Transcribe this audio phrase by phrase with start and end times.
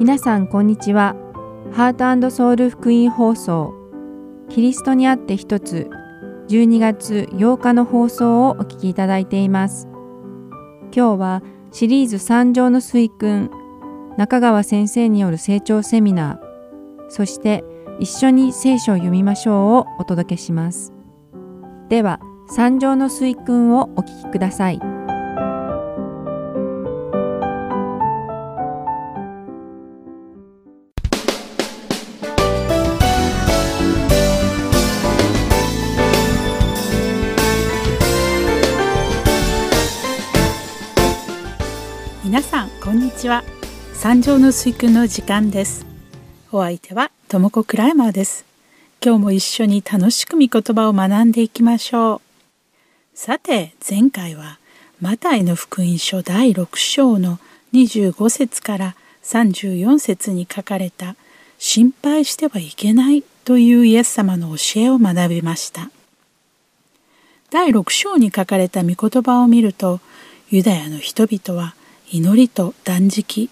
[0.00, 1.14] 皆さんこんにちは。
[1.72, 3.74] ハートソウル福音放送
[4.48, 5.90] キリストにあって一つ
[6.48, 9.88] 12月8日の放送をお聞きいただいています。
[10.90, 13.50] 今日はシリーズ三条の水訓
[14.16, 17.62] 中川先生による成長セミナーそして
[17.98, 20.94] 一緒に聖書を読みましょうをお届けします。
[21.90, 24.99] では三条の水訓をお聞きください。
[43.30, 43.44] は
[43.94, 45.86] 三条の水訓の時間です。
[46.50, 48.44] お相手はともこクライマーです。
[49.00, 52.20] 今日も一緒に楽しく御言葉を学んでいきましょう。
[53.14, 54.58] さて前回は
[55.00, 57.38] マタイの福音書第6章の
[57.72, 61.14] 25節から34節に書かれた
[61.56, 65.88] 心配してはいけないというイエス様の教えを学びました。
[67.50, 70.00] 第6章に書かれた御言葉を見ると
[70.50, 71.76] ユダヤの人々は
[72.12, 73.50] 祈りと断食。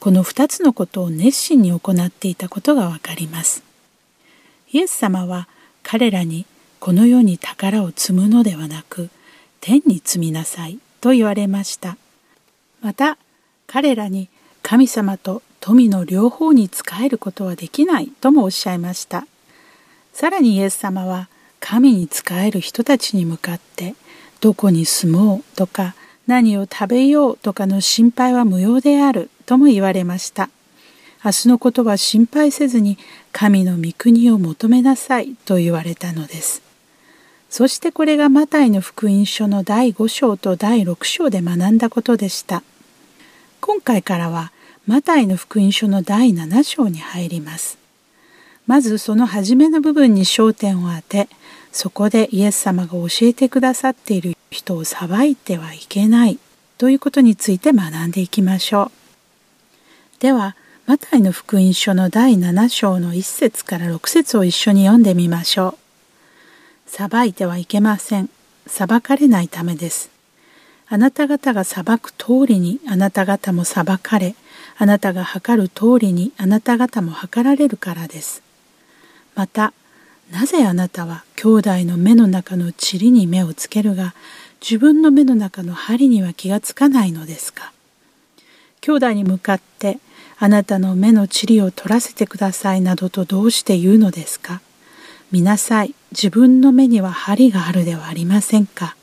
[0.00, 3.62] この2つのことを熱心に行っていたことがわかります。
[4.72, 5.46] イエス様は
[5.84, 6.44] 彼らに
[6.80, 9.10] この世に宝を積むのではなく
[9.60, 11.96] 天に積みなさいと言われました。
[12.80, 13.16] また
[13.68, 14.28] 彼らに
[14.62, 19.26] 神様と富の両方に仕えることはできないともおっしゃいました。
[20.12, 21.28] さらにイエス様は
[21.60, 23.94] 神に仕える人たちに向かって
[24.40, 25.94] どこに住もうとか
[26.30, 30.48] 何を食べようとかの心配は無用であるとも言われました。
[31.24, 32.98] 明日のことは心配せずに
[33.32, 36.62] 神の御国を求めなさいと言われたのです。
[37.48, 42.62] そしてこれがマタイの福音書の第5章と第6章で学んだことでした。
[43.60, 44.52] 今回からは
[44.86, 47.76] マタイの福音書の第7章に入ります。
[48.68, 51.28] まずその初めの部分に焦点を当て、
[51.72, 56.38] そこでイエス様が教えてくださっている人を裁いてはいけない
[56.76, 60.20] ということについて学んでいきましょう。
[60.20, 60.56] では、
[60.86, 66.90] マタイの福音書の第7章の1節から6節を一緒に読んでみましょう。
[66.90, 68.28] 裁いてはいけません。
[68.66, 70.10] 裁かれないためです。
[70.88, 74.34] あなた方が裁く通りにあなた方も裁かれ、
[74.78, 78.42] あなたが測る通りにあなた方も測られるからです。
[79.36, 79.72] また、
[80.30, 84.14] なぜあなたは兄弟の目の中の塵に目をつけるが
[84.60, 87.72] 自分の目の中の針には気がつかないのですか？
[88.80, 89.98] 兄弟に向かって
[90.38, 94.60] あなたの目の塵を取らせてくださいなどとどうして言うのですか？
[95.32, 98.96] 見なさい自分の目には針があるではありませんか？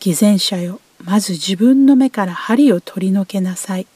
[0.00, 3.86] 偽善者よまず自分の目から針を取り除けなさい。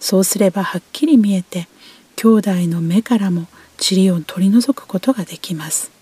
[0.00, 1.66] そうすればはっきり見えて
[2.16, 3.46] 兄弟の目からも
[3.78, 5.93] 塵を取り除くことができます。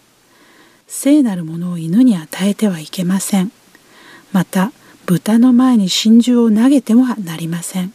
[0.86, 3.52] 聖なるものを犬に与えてはいけません。
[4.32, 4.72] また、
[5.06, 7.92] 豚の前に真珠を投げてはなりません。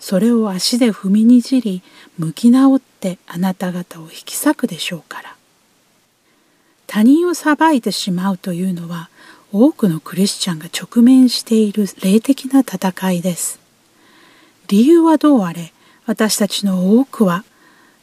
[0.00, 1.82] それを足で踏みにじり、
[2.18, 5.36] 向き直ってあなた方を引き裂くでしょうから。
[6.86, 9.10] 他人を裁いてしまうというのは、
[9.52, 13.58] 多くのクリスチャンが直面している霊的な戦いです。
[14.68, 15.72] 理由はどうあれ、
[16.08, 17.44] 私たちの多くは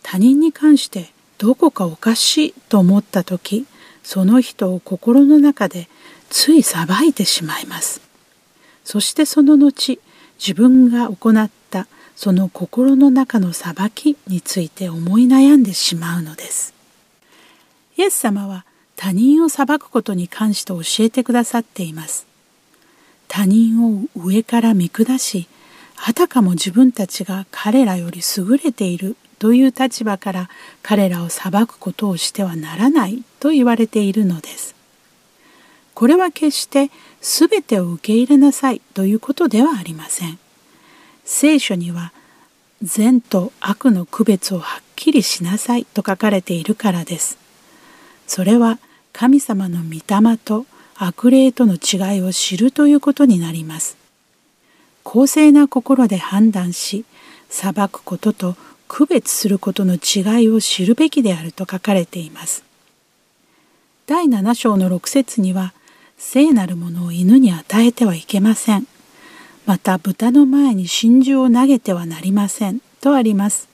[0.03, 3.65] 他人に関してどこかおかしいと思った時
[4.05, 5.89] その人を心の中で
[6.29, 8.01] つい裁いてしまいます。
[8.83, 9.99] そしてその後
[10.37, 16.75] 自分が行ったその心の中の裁きについて思い悩んでしまうのです。
[17.97, 18.63] イエス様は
[18.95, 22.27] 他人を裁くことに関して教えてくださっています。
[23.27, 25.47] 他人を上から見下し、
[25.97, 30.49] あたかも自分たちが彼らより優れているという立場から
[30.81, 34.75] 彼らを裁くことをしてはならないと言われているのです。
[35.93, 36.91] これは決して
[37.21, 40.37] 全てを受け入れなさいということではありません。
[41.23, 42.11] 聖書には
[42.81, 47.37] 善と悪の区別をはっきりしなさいと書かれているからです。
[48.27, 48.79] それは
[49.13, 50.65] 神様の御霊と
[50.95, 53.97] 悪霊との違いを知るということになります。
[55.03, 57.05] 公正な心で判断し
[57.49, 58.55] 裁くことと
[58.87, 62.63] 区別することの違いを知るべきであると書かれています。
[64.07, 65.73] 第7章の6節には
[66.17, 68.87] 聖なるものを犬に与えてはいけません。
[69.65, 73.67] また豚の前に真珠を投げてはなりませんとあります。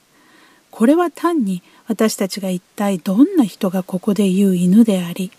[0.69, 5.31] これは単に私たちが一体どんな人がここで言う犬であり、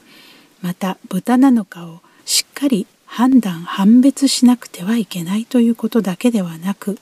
[0.60, 6.98] また豚なのかをしっかり判断判別しなくてはいけないということだけではなく、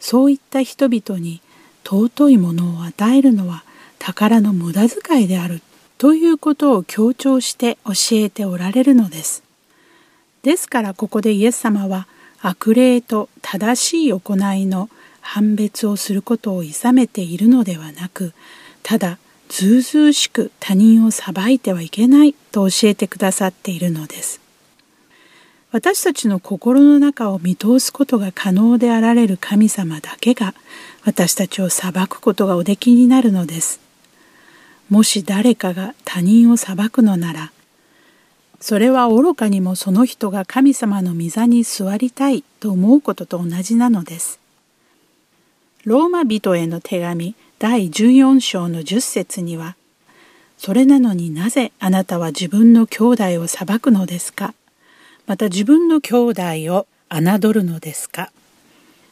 [0.00, 1.42] そういった人々に
[1.84, 3.64] 尊いものを与えるのは
[3.98, 5.62] 宝の無駄遣いである
[5.98, 9.42] ということを強調して教えておられるのです。
[10.42, 12.06] ですからここでイエス様は
[12.40, 14.88] 悪霊と正しい行いの
[15.20, 18.32] 判別をすることを諌めているのではなく
[18.82, 19.18] ただ
[19.48, 24.40] ずうずうしく他人を裁いてはいけないと教えてくださっているのです。
[25.72, 30.54] 私たちの心の中を見通すことが可能であられる神様だけが
[31.04, 33.80] 私たちを裁くことがおできになるのです。
[34.88, 37.52] もし誰かが他人を裁くのなら
[38.60, 44.40] それは愚かにもその人が神様の御座に座りたいと思うことと同じなのです。
[45.84, 49.76] ローマ人への手紙第14章の10節には
[50.58, 54.52] それなのになぜあなたは自分の兄弟を裁くのですか？
[55.30, 56.42] また自分の兄弟
[56.74, 58.32] を侮るのですか？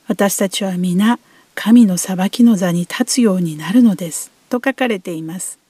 [0.09, 1.21] 私たちは皆
[1.55, 5.61] 神の裁きの座に立つようになるのですと書かれています。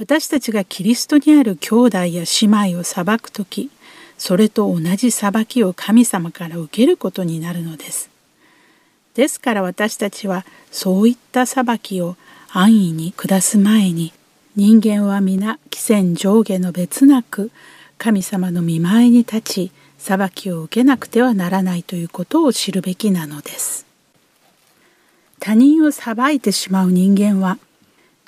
[0.00, 3.70] 私たちがキリストにある兄弟や姉妹を裁く時
[4.18, 8.10] それと同じ裁きを神様から受けることになるのです。
[9.14, 12.16] ですから私たちはそういった裁きを
[12.50, 14.12] 安易に下す前に
[14.56, 17.52] 人間は皆貴船上下の別なく
[18.00, 23.84] 神様の見前に立ち裁きを受けなくてはならないということを知るべきなのです。
[25.38, 27.58] 他人を裁いてしまう人間は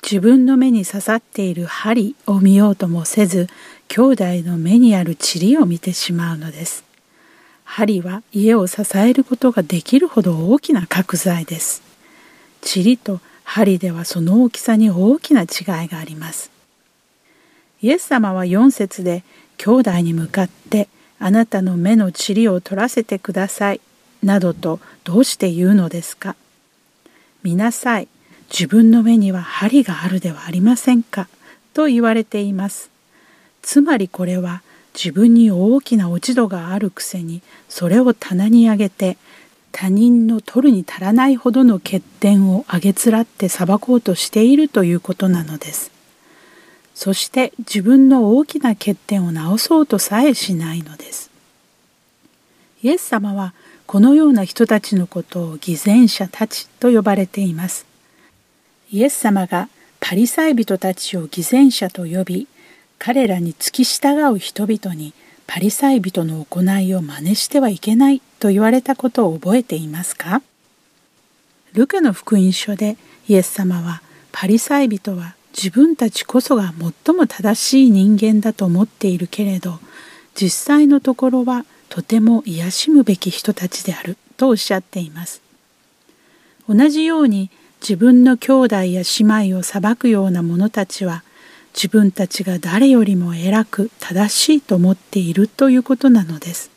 [0.03, 3.47] 自分の目に刺さっている針を見ようともせず
[3.87, 6.83] 兄弟の目にある塵を見てしまうのです。
[7.63, 11.81] 針は家を支えることができるほど大きな角材です。
[12.63, 16.51] 塵と針ではその大きさに大きな違いがあります。
[17.81, 19.25] イエス様は4節で
[19.57, 20.89] 兄弟に向かって
[21.19, 23.81] あなたの目の塵を取らせてください
[24.23, 26.35] などとどうして言うのですか
[27.43, 28.07] 見なさい
[28.49, 31.27] 自分の目には針があるではありませんか
[31.73, 32.91] と言われています。
[33.63, 34.61] つまりこれは
[34.93, 39.17] 自分に大きな落ち度があるくせにそれを棚に上げて
[39.71, 45.92] 他人の取るに足らないほどの欠点をあげつらって裁こうとしているということなのです。
[46.93, 51.31] そして自分の大きな欠点を直そうとさえしないのです。
[52.83, 53.53] イエス様は
[53.85, 57.85] このような人たちのことを偽善者たちと呼ばれています。
[58.91, 59.69] イエス様が
[59.99, 62.47] パリサイ人たちを偽善者と呼び
[62.99, 65.13] 彼らに付き従う人々に
[65.47, 70.41] パリサイ人の行いを真似してはいけないと言われたことを覚えていますか？
[71.73, 72.97] ルカの福音書で
[73.27, 74.01] イエス様は
[74.31, 76.73] パリサイ人は自分たちこそが
[77.05, 79.79] 最も正しい人間だと思っているけれど
[80.35, 85.41] 実際のところはとても癒しむべき人たちであるとおっしゃっています。
[86.67, 87.51] 同じように
[87.81, 91.23] 自分の兄弟や姉妹を裁くような者たちは
[91.75, 96.71] 自分たちが誰よりも偉く正しいと思っているということなのです。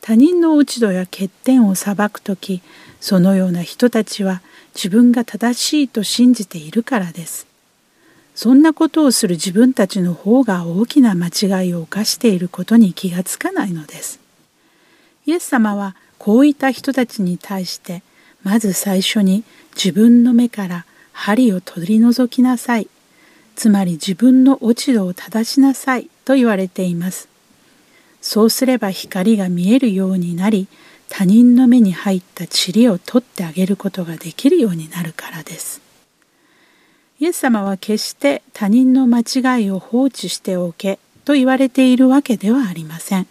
[0.00, 2.60] 他人の落ち度や欠点を裁く時
[3.00, 4.42] そのような人たちは
[4.74, 7.53] 自分が正しいと信じているからです。
[8.34, 14.18] そんなことをする自分たちの方が大きな間違いを犯していることに気がつかないのです。
[15.26, 18.02] イエス様はこういった人たちに対して
[18.42, 19.44] まず最初に
[19.74, 22.88] 自分の目から針を取り除きなさい。
[23.54, 27.28] つまり自分の落ち度を正しなさいと言われています。
[28.20, 30.66] そうすれば光が見えるようになり
[31.08, 35.83] 他人の目に入った塵を取ってあげることができるようになるからです。
[37.24, 43.26] イエス様は決して他人の間違いを放置しておけと言われているわけではありません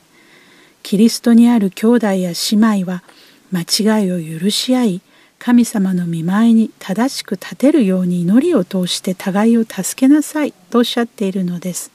[0.81, 3.03] キリストにある兄弟や姉妹は
[3.51, 5.01] 間違いを許し合い
[5.37, 11.91] 神様の見舞いに正しく立てるように祈りを通して互いを助けなさいとおっしゃっているのです。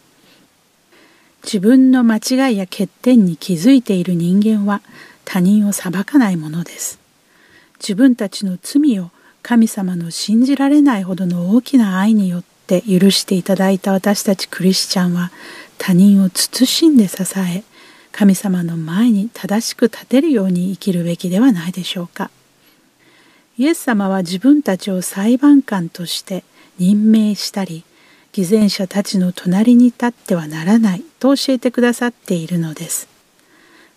[1.43, 4.83] 自分の間違いや欠点に気づいている人間は
[5.25, 7.01] 他人を裁かないものです。
[7.81, 9.11] 自分たちの罪を
[9.49, 15.31] 神様の信じられないほどの大きな愛によって許していただいた私たちクリスチャンは
[15.79, 17.65] 他人を慎んで支え
[18.13, 22.31] 神様の前に正しく立てるように生きるべきではないでしょうか。
[23.57, 26.45] イエス様は自分たちを裁判官として
[26.79, 27.85] 任命したり
[28.33, 33.09] 偽善者たちの隣に立ってはならないと教えてくださっているのです。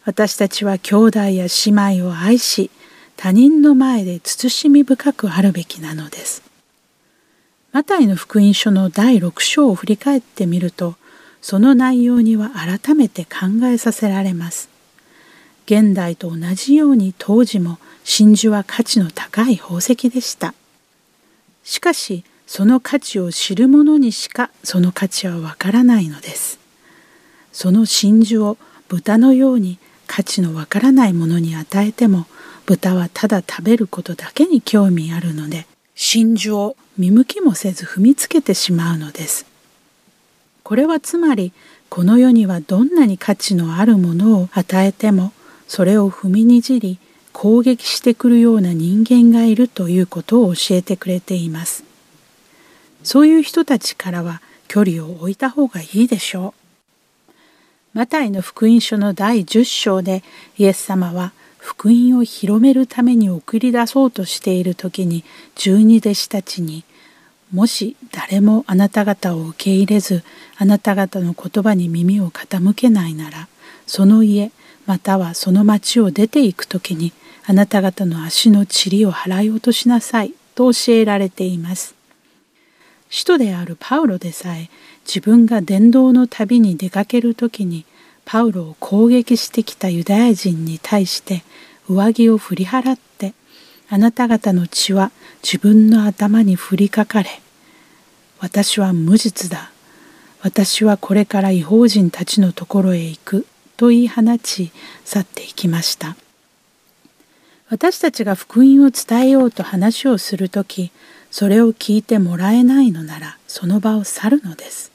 [0.06, 2.72] 私たちは兄弟や姉妹を愛し
[3.22, 6.42] 他人の前で慎み深くあるべきなのです。
[7.72, 10.96] マタイの福音書の第6章を振り返ってみると
[11.40, 14.70] その内容には改めて考えさせられます。
[15.68, 20.56] 現代と同じように当時も真珠は価値の高い宝石でした。
[21.64, 26.60] しかしその価値を知る者にしかその価値はわからないのです
[27.54, 28.58] その真珠を
[28.90, 32.26] 豚のように価値のわからないものに与えても
[32.66, 39.46] 豚はただ食べることだけに興味あるので真珠を見向きもせず踏みつけてしまうのです。
[40.64, 41.54] これはつまり
[41.90, 45.34] この世にはどんなに価値のあるものを与えても
[45.68, 47.00] それを踏みにじり
[47.34, 51.84] 攻撃してくるような人間がいるということを教えてくれています。
[53.04, 57.32] そういう人たちからは距離を置いた方がいいでしょう。
[57.94, 60.24] マタイの福音書の第10章で
[60.58, 65.24] イエス様は福音を広めるために送り出そうとしている時に
[65.56, 66.84] 十二弟子たちに
[67.54, 70.24] もし誰もあなた方を受け入れず
[70.58, 73.48] あなた方の言葉に耳を傾けないなら
[73.86, 74.52] その家
[74.88, 77.14] またはその町を出ていく時に
[77.46, 81.96] あなた方の足の塵を払い落としなさいと教えられています。
[83.10, 84.70] 使徒であるパウロでさえ
[85.06, 87.86] 自分が伝道の旅に出かける時に
[88.32, 91.44] パウロを攻撃してきたユダヤ人に対して
[91.90, 93.34] 上着を振り払って
[93.90, 95.12] あなた方の血は
[95.44, 97.42] 自分の頭に降りかかれ。
[98.40, 99.74] 私は無実だ。
[100.42, 103.46] 私はこれから違法人たちのところへ行く。
[103.76, 104.72] と言い放ち
[105.04, 106.16] 去っていきました。
[107.70, 110.94] 私たちが福音を伝えようと話をする時
[111.32, 114.90] それを聞いてもらえないのならその場を去るのです。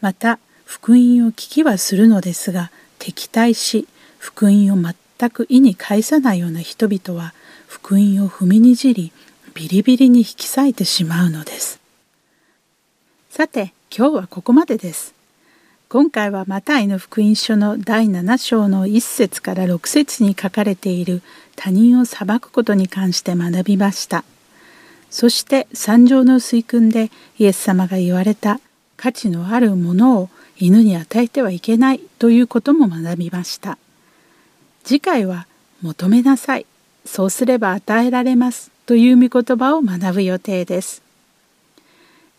[0.00, 7.32] また福音を聞きはするのですが敵対し福音を全く意に介さないような人々は
[7.66, 9.12] 福音を踏みにじり
[9.54, 11.80] ビリビリに引き裂いてしまうのです
[13.30, 15.14] さて今日はここまでです
[15.88, 21.22] 今回はマタイの福音書の第7章の1節から6節に書かれている
[21.54, 24.24] 他人を裁くことに関して学びました。
[25.10, 28.60] そして三条の水訓でイエス様が言われた
[28.96, 33.78] 価値のあるものを犬に与えてはいけないということも学びました。
[34.84, 35.46] 次回は
[35.82, 36.66] 求めなさい。
[37.04, 41.02] そうすれば与えられますという御言葉を学ぶ予定です。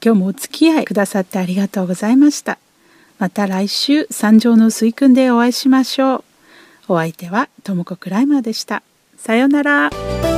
[0.04, 2.58] 今日もお付き合いくださってありがとうございました。
[3.20, 6.24] また来週三条の水訓でお会いしましょう。
[6.90, 8.84] お相手はともこクライマーでした。
[9.18, 10.37] さようなら。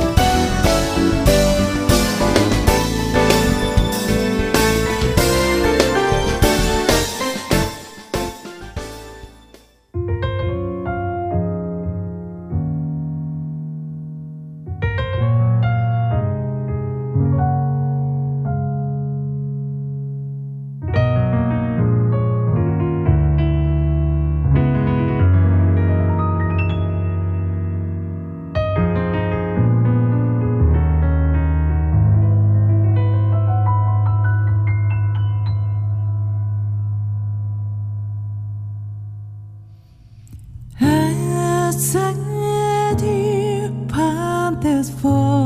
[44.62, 45.39] there's four.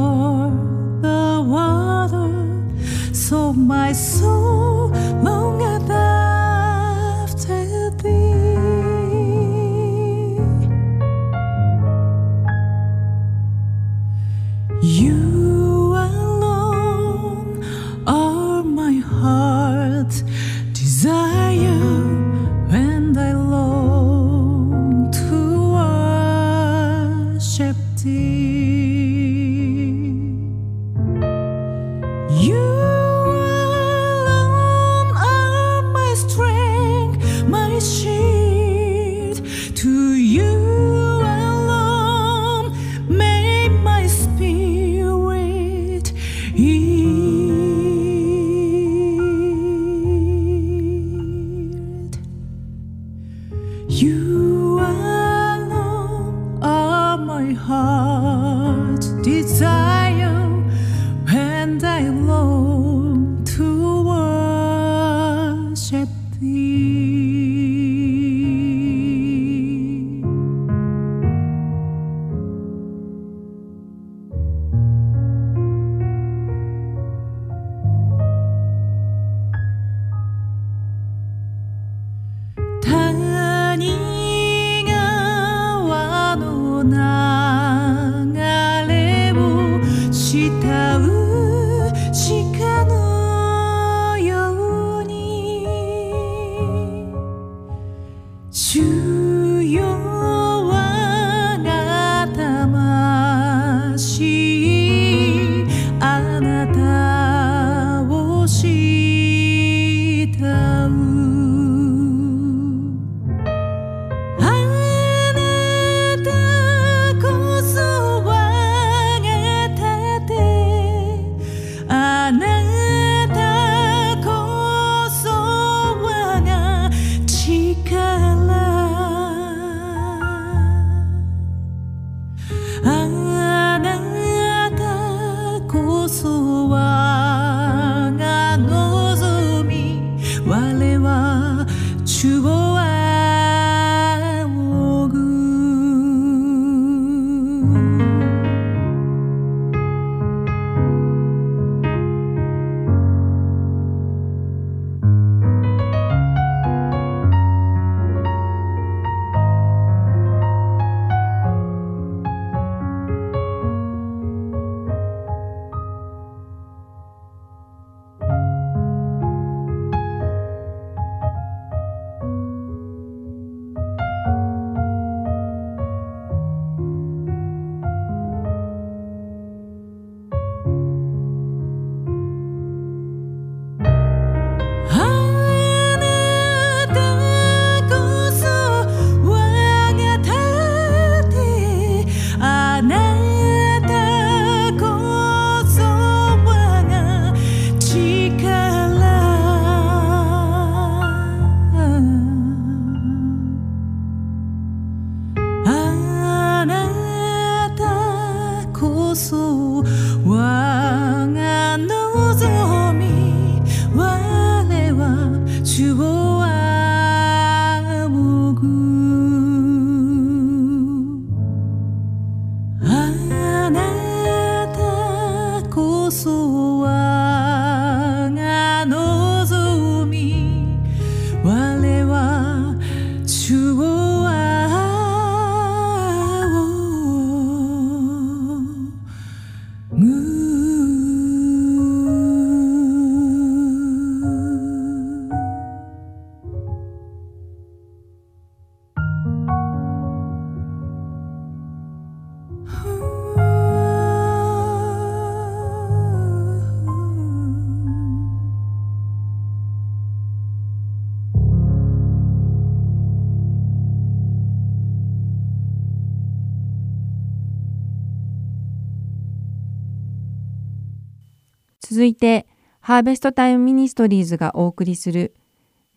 [271.87, 272.47] 続いて、
[272.81, 275.35] ハーベストタイムミニストリーズがお送りする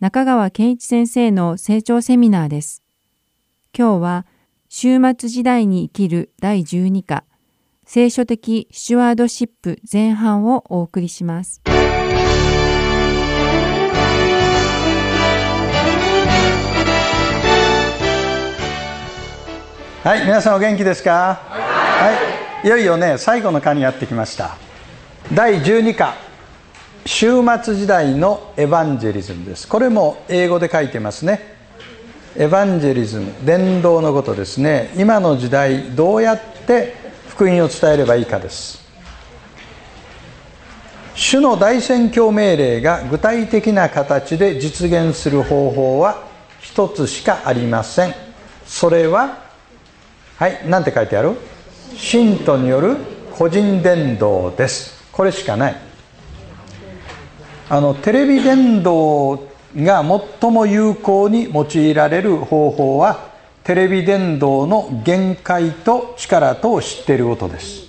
[0.01, 2.83] 中川健一先生の成長セミナーです。
[3.77, 4.25] 今日は、
[4.69, 7.23] 終末時代に生きる第12課、
[7.85, 11.61] 聖書的スチュワードシップ前半をお送りします。
[20.03, 21.39] はい、皆さんお元気ですか？
[21.49, 22.11] は
[22.61, 24.57] い、いよいよね、最後の課にやってきました。
[25.33, 26.15] 第12課
[27.03, 29.67] 終末時代のエヴァンジェリズムです。
[29.67, 31.57] これも英語で書いてますね。
[32.37, 34.89] エヴァンジェリズム伝道のことですね。
[34.95, 36.93] 今の時代どうやって
[37.27, 38.81] 福音を伝えればいいかです。
[41.13, 46.23] 主の大宣教命令が具体的な形で実現する方法は
[46.61, 48.15] 一つしかありません。
[48.65, 49.39] それは
[50.37, 51.33] はい何て書いてある？
[51.97, 52.95] 信徒による
[53.33, 54.96] 個人伝道です。
[55.17, 55.75] これしかない。
[57.69, 60.05] あのテレビ伝道が
[60.39, 63.31] 最も有効に用いられる方法は
[63.63, 67.87] テレビ伝道の限界と力とを知っていることです。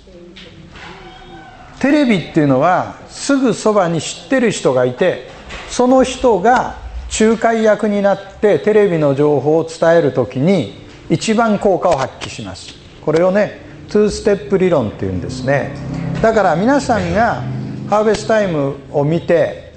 [1.79, 5.29] テレビっていうのはすぐそばに知ってる人がいて
[5.69, 6.77] その人が
[7.19, 10.73] 仲介役になってテレビの情報を伝える時に
[11.11, 12.73] 一番効果を発揮します。
[13.05, 15.71] これをね2ステップ理論っていうんですね。
[16.21, 17.41] だから皆さんが
[17.89, 19.73] ハーベスタイムを見て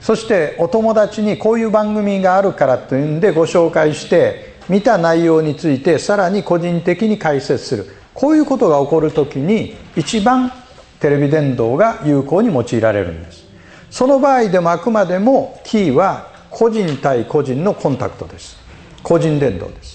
[0.00, 7.86] そしてお友達にこういう番組があるからというんでご紹介して見た内容についてさらに個人的に解説する。
[8.12, 10.52] こういうことが起こる時に一番
[11.00, 13.44] テレビ伝道が有効に用いられるんです。
[13.90, 18.56] その場合でもあくまでもキーは個人対個人のコンタクトです。
[19.02, 19.93] 個人伝道です。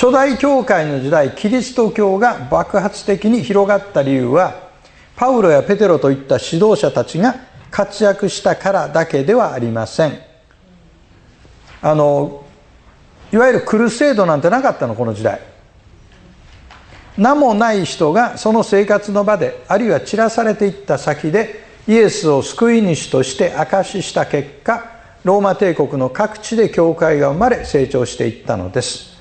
[0.00, 4.68] 初代教会の時代キリスト教が爆発的に広がった理由は
[5.16, 7.34] パウロやペテロといった指導者たちが
[7.72, 10.16] 活躍したからだけではありません。
[11.82, 12.44] あの
[13.32, 15.40] いわゆるクルセードなんてなかったのこの時代。
[17.16, 24.92] 名もない人がその生活の場であるいは散らされていった先でイエスを救い主として証しした結果
[25.24, 29.17] ローマ帝国の各地で教会が生まれ成長していったのです。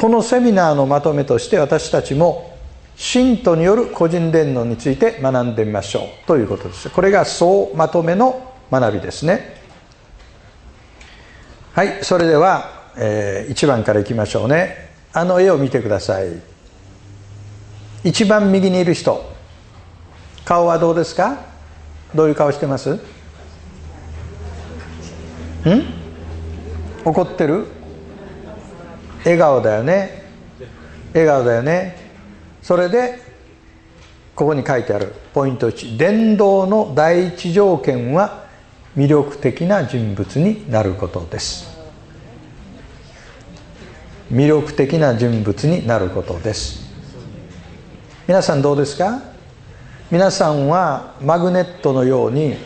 [0.00, 2.56] このセミナーのまとめとして私たちも
[2.96, 6.88] 信徒による個人伝道について学んでみましょうということです。
[6.88, 9.60] これが総まとめの学びですね。
[11.74, 14.90] はいそれでは、えー、1番からいきましょうね。
[15.12, 16.40] あの絵を見てください。
[18.02, 19.22] 一番右にいる人。
[20.46, 21.40] 顔はどうですか？
[22.14, 22.94] どういう顔してます？
[22.94, 23.00] ん？
[27.04, 27.66] 怒ってる？
[29.24, 30.24] 笑顔だよね。
[31.12, 31.96] 笑顔だよね。
[32.62, 33.18] それで
[34.34, 35.12] ここに書いてある。
[35.34, 38.44] ポイント1伝道の第一条件は
[38.96, 41.68] 魅力的な人物になることです。
[44.32, 46.88] 魅力的な人物になることです。
[48.26, 49.22] 皆さんどうですか？
[50.10, 52.56] 皆さんはマグネットのように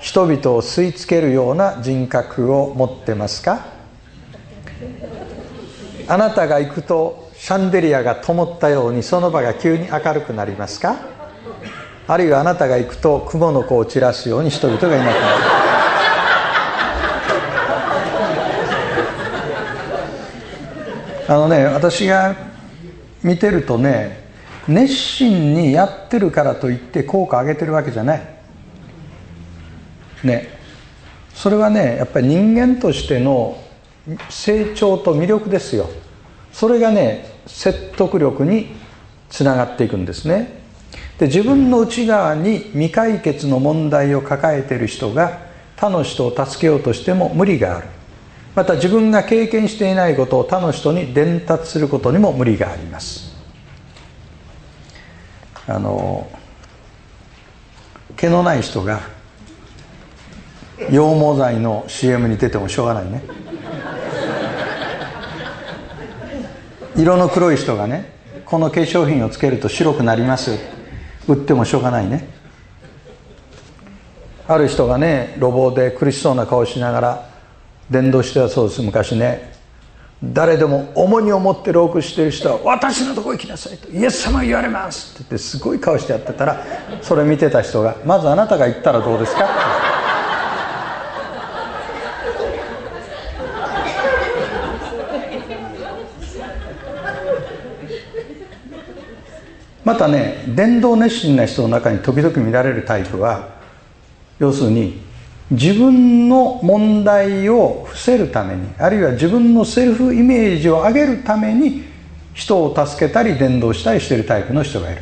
[0.00, 3.77] 人々を吸い付けるような人格を持ってますか？
[6.08, 10.96] あなたが行くとシャンデリアが灯ったようにその場が急に明るくなりますか？
[12.06, 15.16] あるいはあなたが行くと雲の子を散らすように人々がいなくなる
[21.28, 22.34] あのね私が
[23.22, 24.26] 見てるとね
[24.66, 28.22] 熱心にやってるからといって効果上げてるわけじゃない。
[30.24, 30.56] ね。
[31.34, 33.62] それはねやっぱり人間としての
[34.28, 35.88] 成長と魅力ですよ。
[36.52, 38.74] それがね説得力に
[39.28, 40.58] つながっていくんですね。
[41.18, 45.40] で自分の内側に未解決の問題を抱えている人が
[45.76, 47.88] 他の人を助けようとしても無理がある。
[48.54, 53.36] また自分が経験していないことを他の人に伝達することにも無理があります。
[55.66, 56.28] あの
[58.16, 59.00] 毛のない人が
[60.78, 63.22] 羊毛剤の CM に出てもしょうがないね。
[66.98, 68.12] 色の黒い人がね
[68.44, 70.58] この化粧品をつけると白くなります。
[71.28, 72.28] 売ってもしょうがないね。
[74.48, 77.30] ある人がね路傍で苦しそうな顔しながら
[77.90, 78.82] 伝道してたそうです。
[78.82, 79.56] 昔ね。
[80.24, 86.64] 誰でも重荷を持ってロークしてる人は私のとこ行きなさいとイエス様言われますって言ってすごい顔してやってたら
[87.02, 89.87] それ見てた人がまずあなたが言ったらどうですか？
[99.88, 103.48] またね伝道熱心な人の中に時々見られるタイプは
[104.38, 105.00] 要するに
[105.50, 111.84] 自分の問題を伏せるためにあるいは自分のセルフイメージを上げるために
[112.34, 115.00] 人を助けたり伝道したりしてるタイプの人がいる。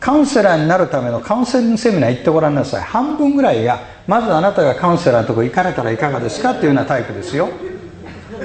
[0.00, 2.82] カウンセラーになるためのカウンセリングセミナー行ってごらんなさい。
[2.82, 7.48] 半分ぐらいがまずあなたがカウンセラーのとこ行かれたらいかがですかっていうようなタイプですよ。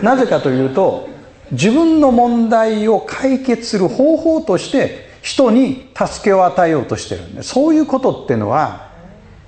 [0.04, 1.10] なぜかというと
[1.52, 8.90] 自分の問題を解決する方法として人に助けを与えようとしてるんでそういうことっていうのは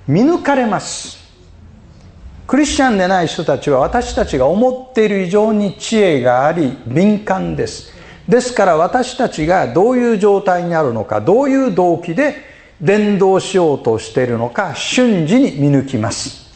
[0.06, 1.22] 見抜かれます。
[2.46, 7.92] クリスチャンでない人たちは私たちが思っている以上に知恵があり敏感です。
[8.28, 12.36] ですから私たちがどういう状態にあるのかどういう動機で
[12.80, 16.52] 伝道しようとしているのか瞬時に見抜きます。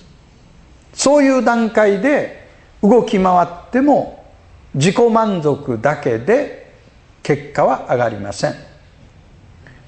[0.92, 2.48] そういう段階で
[2.82, 4.24] 動き回っても
[4.74, 6.72] 自己満足だけで
[7.22, 8.65] 結果は上がりません。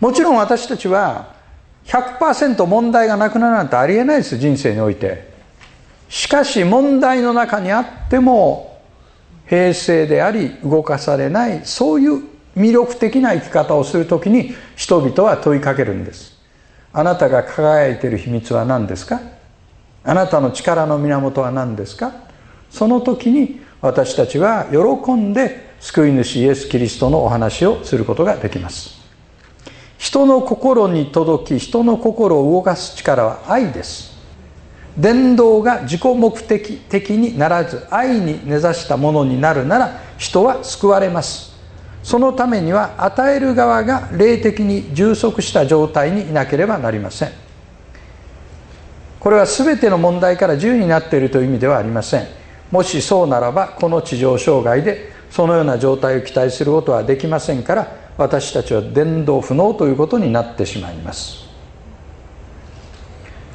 [0.00, 1.34] もちろん私たちは
[1.87, 5.28] 100%問題がなくなるなんてありえないです人生において。
[6.08, 8.80] しかし問題の中にあっても
[9.46, 12.22] 平静であり動かされないそういう
[12.56, 16.38] 魅力的な生き方をするときに人々は問いかけるんです。
[16.92, 19.20] あなたが輝いている秘密は何ですか？
[20.04, 22.12] あなたの力の源は何ですか？
[22.70, 28.97] その時に私たちは喜んで救い主イエス・キリストのお話をすることができます。
[29.98, 34.16] 人の心に届き人の心を動かす力は愛です。
[34.96, 41.52] 伝道が自己目的的にならず愛に根ざしたものになるなら人は救われます。
[42.02, 47.30] そのためには与える側が霊的に充足した状態にいなければなりません。
[49.20, 52.26] これは全ての問題から自由になっているという意味ではありません。
[52.70, 61.46] もしそうならばこの地上障害でそのような状態を期待することはできませんから私たちは伝道不能ということになってしまいます。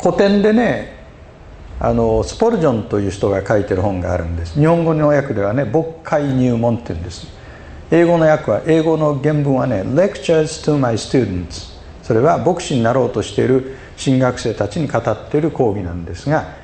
[0.01, 1.03] 古典でね
[1.79, 4.57] あのスポルジョンという人が書いてる本があるんです。
[4.57, 7.27] 日本語の訳ではね牧会入門っていうんです。
[7.91, 16.55] 英語の訳は英語の原文はね Lectures to my students それは牧師になろうとしている神学生たちに語っている講義なんですが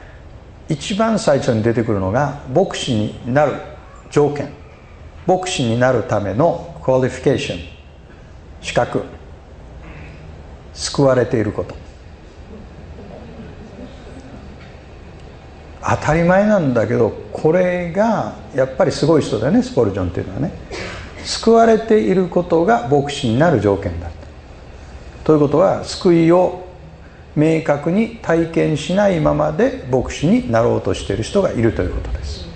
[0.70, 3.56] 一番最初に出てくるのが牧師になる
[4.10, 4.50] 条件。
[5.28, 7.79] 牧師になるための qualification
[8.62, 9.04] 資格。
[10.74, 11.76] 救われていること。
[15.82, 20.52] 当たり前なんだけどこれがやっぱりすごい人だよねスポルジョンっていうのはね。
[21.24, 24.10] 救われていることが牧師になる条件だ
[25.24, 26.66] ということは救いを
[27.36, 32.48] 明確に体験しないままで牧師になろうとしている人がいるということです。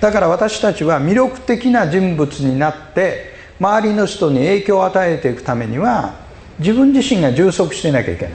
[0.00, 3.31] だから私たちは魅力的な人物になって
[3.62, 6.16] 周りの人に影響を与えていくためには
[6.58, 8.34] 自分自身が充足していなきゃいけない。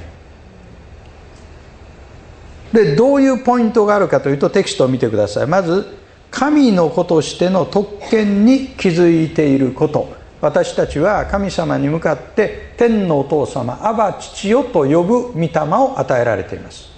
[2.71, 5.47] でどういうポイントがあるかというとテキストを見てください。
[5.47, 5.97] まず
[6.31, 10.15] 神の子としての特権に気づいていること。
[10.39, 16.89] 私たちは神様に向かって天のお父様アバ父よと呼ぶ御霊を与えられています。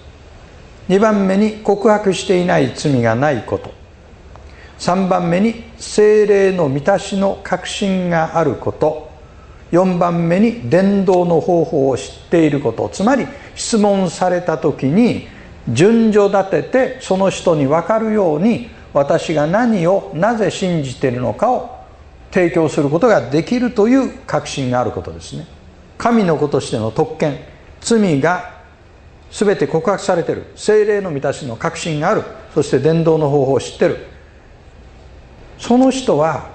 [0.88, 3.79] 2番目に告白していない罪がないこと。
[4.80, 9.10] 3番目に精霊の満たしの確信があること。
[9.72, 12.90] 4番目に伝道の方法を知っていること。
[12.90, 15.28] つまり質問された時に
[15.68, 21.86] 順序立ててその人に分かるように私が何をなぜ信じているのかを
[22.32, 25.46] 提供することができるという確信があることですね。
[25.98, 27.38] 神の子としての特権。
[27.82, 28.60] 罪が
[29.32, 30.48] 全て告白されている。
[30.56, 32.24] 精霊の満たしの確信がある。
[32.54, 34.08] そして伝道の方法を知っている。
[35.60, 36.50] その人は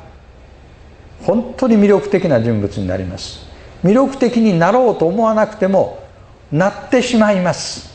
[1.22, 3.46] 本当に魅力的な人物になります。
[3.82, 6.02] 魅力的になろうと思わなくても
[6.50, 7.94] なってしまいます。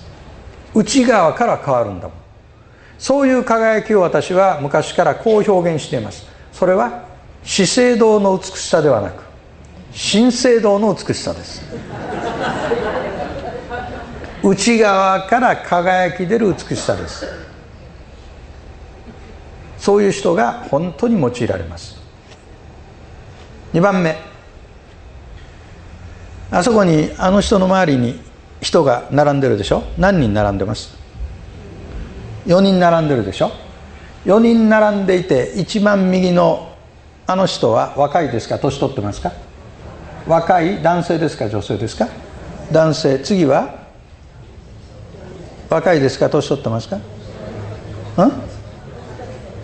[0.74, 2.18] 内側から変わるんだもん。
[2.98, 6.28] そういう輝きを私は昔からこう表現しています。
[6.54, 7.06] それは
[7.44, 9.24] 資生堂の美しさではなく
[9.92, 11.64] 神聖堂の美しさです。
[14.44, 17.49] 内側から輝き出る美しさです。
[19.80, 21.98] そういう人が本当に用いられます。
[23.74, 24.18] 2番目。
[26.52, 28.20] あそこにあの人の周りに
[28.62, 29.84] 人が並んでるでしょ？
[29.98, 30.98] 何人並んでます
[32.48, 33.52] ？4人並んでるでしょ
[34.26, 36.76] ？4人並んでいて一番右の
[37.28, 38.58] あの人は若いですか？
[38.60, 39.32] 年取ってますか？
[40.28, 41.48] 若い男性ですか？
[41.48, 42.08] 女性ですか？
[42.72, 43.20] 男性。
[43.20, 43.76] 次は
[45.70, 46.30] 若いですか？
[46.30, 46.96] 年取ってますか？
[46.98, 47.02] ん？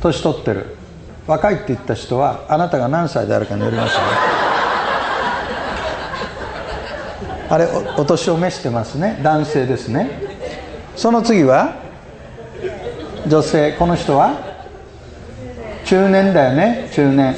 [0.05, 0.77] 年取ってる。
[1.27, 4.07] 若いって言った人はあなたが何歳であるかによりますよね。
[7.49, 9.19] あれおお年を召してますね。
[9.23, 10.09] 男性ですね。
[10.95, 11.75] その次は
[13.27, 13.73] 女性。
[13.73, 14.39] この人は
[15.85, 16.89] 中年だよね。
[16.93, 17.35] 中年。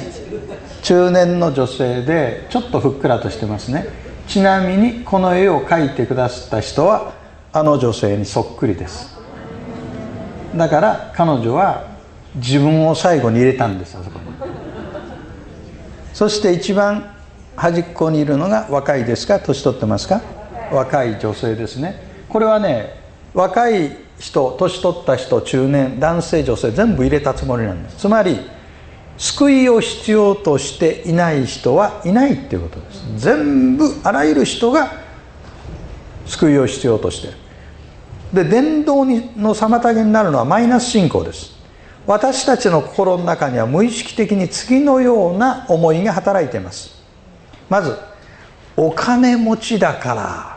[0.82, 3.86] 中年の女性でちょっとふっくらとしてますね。
[4.26, 7.14] ちなみにこの絵を描いてくださった人は
[7.52, 9.16] あの女性にそっくりです。
[10.54, 11.87] だから彼女は
[12.38, 14.24] 自分を最後に入れたんですあそこに。
[16.14, 17.14] そして一番
[17.54, 19.38] 端っこにいるのが若いですか？
[19.38, 20.20] 年取ってますか？
[20.72, 22.00] 若い女性ですね。
[22.28, 22.98] これはね
[23.34, 27.98] 若い人年取った人中年男性女性全部入れたつもりなんです。
[27.98, 28.38] つまり
[29.16, 33.04] 救いを必要としていない人はいないっていうことです。
[33.16, 34.92] 全部あらゆる人が
[36.26, 37.34] 救いを必要としてる。
[38.32, 41.57] で伝道の妨げになるのはマイナス信仰です。
[42.08, 47.04] 私たちの心の中には無意識的に次のような思いが働いています。
[47.68, 47.98] まず
[48.78, 50.56] お金持ちだから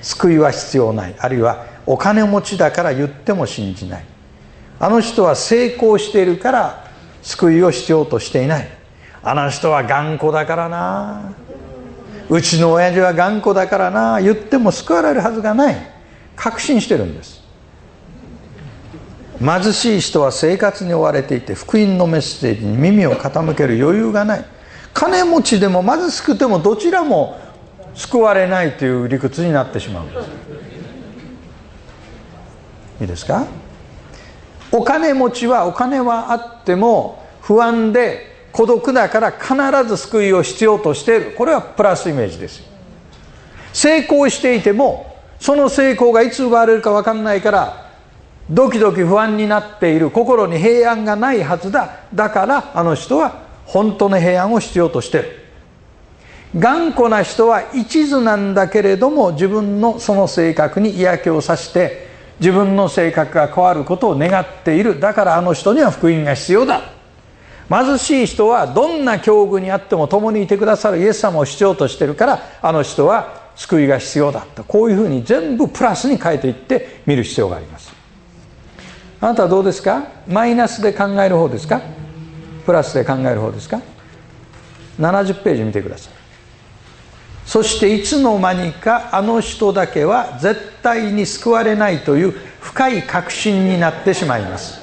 [0.00, 1.16] 救いは必要ない。
[1.18, 4.04] あるいはお金持ちだから言っても信じない。
[4.78, 6.88] あの人は成功しているから
[7.20, 8.68] 救いを必要としていない。
[9.24, 11.32] あの人は頑固だからな。
[12.28, 14.20] うちの親父は頑固だからな。
[14.20, 15.76] 言っても救われるはずがない。
[16.36, 17.45] 確信してるんです。
[19.40, 24.44] 貧しい人は生活に追われていて福音のメッセージに耳を傾ける余裕がない。
[24.94, 27.38] 金持ちでも貧しくてもどちらも
[27.94, 30.28] 救われないという理屈になってしまうんです。
[33.02, 33.46] いいですか？
[34.72, 39.54] お金持ちはお金はあっても不安で孤独だから必
[39.86, 41.34] ず救いを必要としている。
[41.36, 42.62] これはプラスイメージです
[43.74, 47.85] 成功していてもその成功がいつ奪われるか分かんないから
[48.48, 52.00] ドキドキ不安になっている心に平安がないはずだ。
[52.14, 55.46] だからあの人は本当の平安を必要としている。
[56.56, 62.06] 頑固な人は一途なんだけれども自分のその性格に嫌気をさして
[62.38, 65.00] 自分の性格が変わることを願っている。
[65.00, 66.82] だからあの人には福音が必要だ。
[67.68, 70.98] 貧しい人はどんな境遇にあっても共にいてくださる。
[70.98, 77.95] イエス様を必要としているからあの人は救いが必要だとこういうふうに全部プラスに変えていって見る必要があります。
[79.20, 80.04] あなたはどうですか？
[80.28, 81.80] マイナスで考える方ですか？
[82.64, 83.80] プラスで考える方ですか
[84.98, 86.12] ？70ページ見てください。
[87.46, 94.80] そしていつの間にかあの人だけは絶対に救われないという深い確信になってしまいます。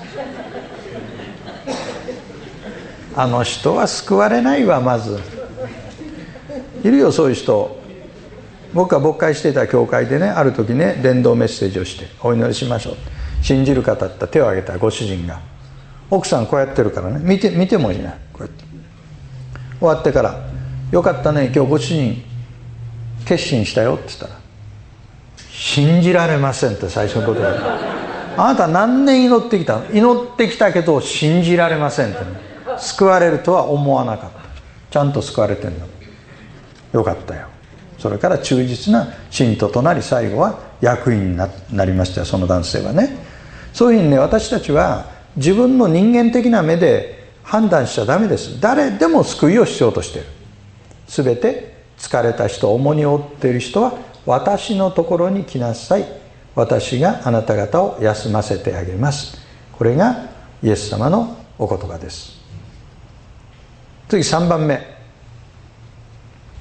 [3.16, 5.20] あの人は救われないわまず。
[6.84, 7.80] いるよそういう人。
[8.74, 13.13] 僕が牧会していた教会でねある時ね伝道メッセージをしてお祈りしましょうって。
[13.44, 15.40] 信じる方った手を挙げたご主人が
[16.10, 18.64] 奥さんこうやってるからね見て見てもいいなこうやって。
[19.80, 20.42] 終わってから
[20.92, 22.24] 「よかったね今日ご主人
[23.26, 24.32] 決心したよ」って言ったら
[25.52, 29.80] 「信じられません」って最初のことであなた何年祈ってきた？
[29.80, 32.20] の祈ってきたけど信じられませんって。
[32.20, 34.40] ね救われるとは思わなかった。
[34.90, 35.86] ちゃんと救われてんの。
[36.92, 37.46] よかったよ。
[38.00, 43.16] それから忠実な信徒となり最後は役員になりましたよその男性はね。
[43.74, 48.62] そういうふうにね私たちは自分の人間的な目で判断しちゃダメです。
[48.62, 50.28] 誰でも救いを必要としている。
[51.08, 56.06] 全て疲れた人重荷を負っている人は私のところに来なさい。
[56.56, 59.38] 私があなた方を休ませてあげます。
[59.72, 60.30] これが
[60.62, 62.40] イエス様のお言葉です。
[64.08, 64.80] 次3番目。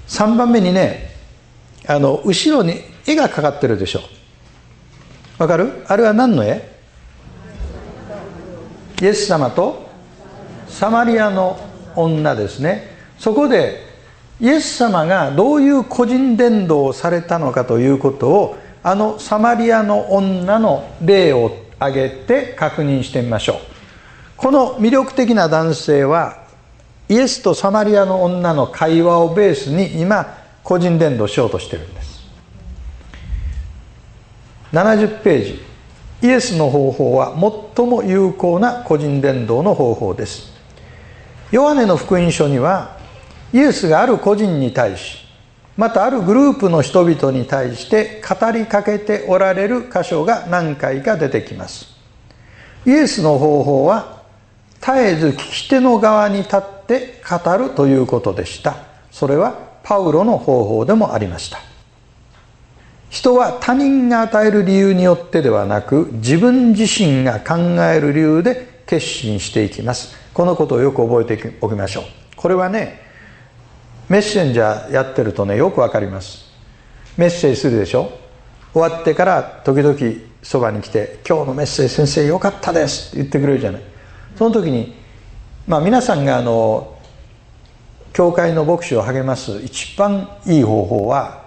[0.09, 1.11] 3番目にね
[1.87, 4.01] あの後ろに絵がかかってるでしょ
[5.39, 5.85] わかる？
[5.87, 6.72] あれは何の絵？
[9.03, 9.91] イエス様と
[10.69, 11.59] サマリアの
[11.97, 12.97] 女ですね。
[13.19, 13.85] そこで
[14.41, 23.57] イエス様がどういう個人伝道をされたのかということをあのサマリアの女の例を挙げて確認してみましょう。
[24.37, 26.45] この魅力的な男性は
[27.09, 32.23] イエスとサマリアの女の会話をベースに今個人伝道しようとしてるんです。
[34.73, 35.72] 70ページ。
[36.23, 37.35] イエスの方法は
[37.77, 40.53] 最も有効な個人伝道の方法です。
[41.51, 42.97] ヨハネの福音書には
[43.53, 45.19] イエスがある個人に対し
[45.77, 51.89] またあるグループの人々に対して語りかけておられる箇所が何回か出てきます。
[52.87, 54.23] イエスの方法は
[54.81, 58.77] 絶えず聞き手の側に立って語るということでした。
[59.11, 61.72] それはパウロの方法でもありました。
[63.13, 70.17] 人は他人が与える理由によってではなく自分自身が考える理由で決心していきます。
[70.33, 72.05] このことをよく覚えておきましょう。
[72.37, 73.03] これはね
[74.09, 76.51] メッセンジャーやってるとねよくわかります。
[77.19, 78.11] メッセージするでしょ？
[78.73, 79.99] 終わってから時々
[80.43, 83.83] そばに来て「今日のメッセージ先生よかったです」って言ってくれるじゃない。
[84.39, 84.97] その時に
[85.67, 86.97] まあ皆さんがあの
[88.15, 91.42] 教会の牧師を励ます一番いい方法は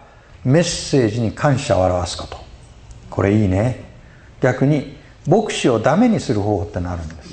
[0.46, 2.38] メッセージに感謝を表すこと。
[3.10, 3.84] これいいね。
[4.42, 4.96] 逆に
[5.28, 7.30] 牧師をダメにする方法ってのあるんです。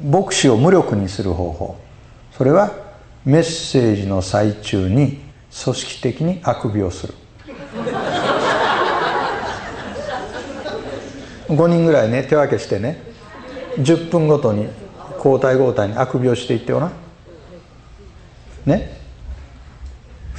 [0.00, 1.76] 牧師を無力にする方法。
[2.30, 2.70] それは
[3.24, 5.20] メッセージの最中に
[5.64, 7.14] 組織的にあくびをする。
[11.48, 13.02] 5人ぐらいね手分けしてね
[13.76, 14.68] 10分ごとに
[15.16, 16.92] 交代交代にあくびをしていってよな
[18.64, 19.01] ね。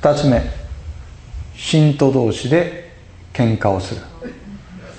[0.04, 0.44] 2つ目。
[1.56, 2.92] 信徒同士で
[3.32, 4.02] 喧嘩をする。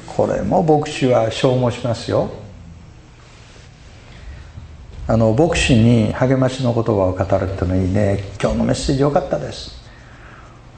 [0.07, 2.31] これも牧師は消耗しますよ。
[5.07, 8.25] あの牧師に励ましの言葉を語るってのいいね。
[8.40, 9.85] 今日のメッセージ良かったです。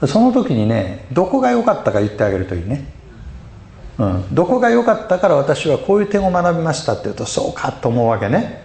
[0.05, 2.83] その時にねどこが良かったか言ってあげるといいね、
[3.97, 8.61] うん、どこが良かったから私はこういう点を学びましたって言うとそうかと思うわけね。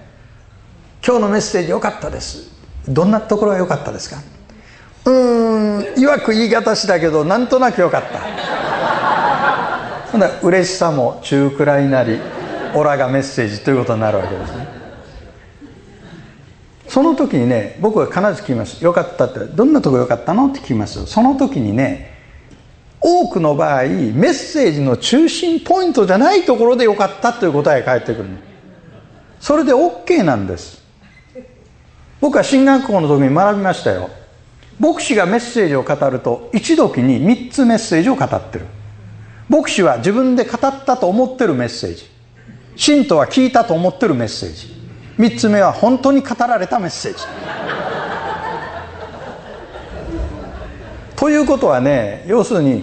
[1.07, 2.51] 今日のメッセージ良かったです。
[2.88, 4.32] どんなところが良かったですか？
[5.04, 8.20] うーんいわく言い方しだけどなんとなく良かった。
[10.12, 12.18] ほんな嬉しさも中くらいなり
[12.74, 14.66] オラがメッセージということになるわけですね。
[16.86, 22.12] その時にね僕は必ず聞きます「よかった」って「どんなとこよかったの?」って聞きますその時にね
[23.00, 28.28] 多くの場合メッセージの中心ポイントじゃないところでよかったという答えが返ってくる
[29.40, 30.82] それで OK なんです。
[32.20, 34.11] 僕は進学校の時に学びましたよ。
[34.83, 38.66] 牧師がメッセージを語ると一時に3つメッセージを語ってる。
[39.49, 42.11] 牧師は自分で語ったと思ってるメッセージ。
[42.74, 44.74] 信徒は聞いたと思ってるメッセージ。
[45.18, 47.22] 3つ目は本当に語られたメッセージ。
[51.14, 52.83] ということはね要するに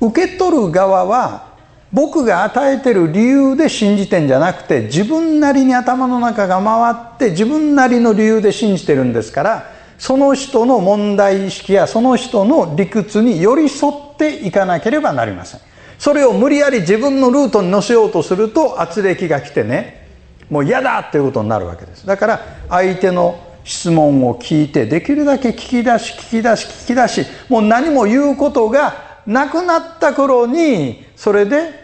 [0.00, 1.52] 受け取る側は
[1.92, 15.60] 僕が与えてる理由で信じてんじゃなくて自分なりに頭の中が回って自分なりの理由で信じてるんですからその人の問題意識やその人の理屈に寄り添っていかなければなりません。
[15.98, 20.08] それを無理やり自分のルートに乗せようとすると圧力が来てね
[20.50, 22.06] もう嫌だっていうことになるわけです。
[22.06, 31.82] だから相手の質問を聞いてできるだけ聞き出し聞き出し聞き出しもう何も言うことがなくなった頃にそれで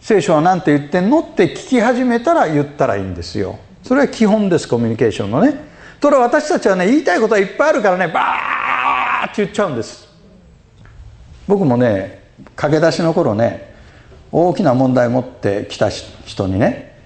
[0.00, 1.20] 聖書は何て言ってんの？
[1.20, 3.58] って聞き始めたら言ったらいいんですよ。
[3.82, 5.54] それは基本ですコミュニケーションのね。
[6.02, 10.08] とら私たちはね言いたいことはいっぱいあるからねバーって言っちゃうんです。
[11.46, 12.24] 僕もね
[12.56, 13.72] 駆け出しの頃ね
[14.32, 16.98] 大きな問題持ってきた人にね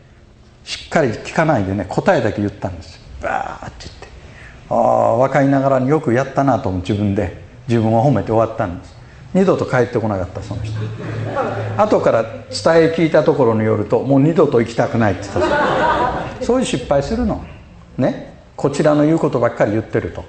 [0.64, 2.98] しっかり聞かないでね答えだけ言ったんです。
[3.20, 4.08] バーって言って。
[4.70, 8.96] ああ若いながらによくやったなと自分で自分を褒めて終わったんです。
[9.34, 10.74] 二度と帰ってこなかったその人。
[11.76, 16.42] 後から伝え聞いたところによるともう二度と行きたくないって言った。
[16.42, 17.44] そういう失敗するの。
[17.98, 18.35] ね。
[18.56, 20.24] こちらの言うことばっかり言ってると。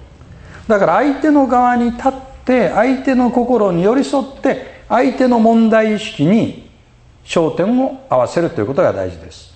[0.68, 2.12] だから相手の側に立っ
[2.46, 6.70] て相手の心に寄り添って相手の問題意識に
[7.26, 9.54] 焦点を合わせるということが大事です。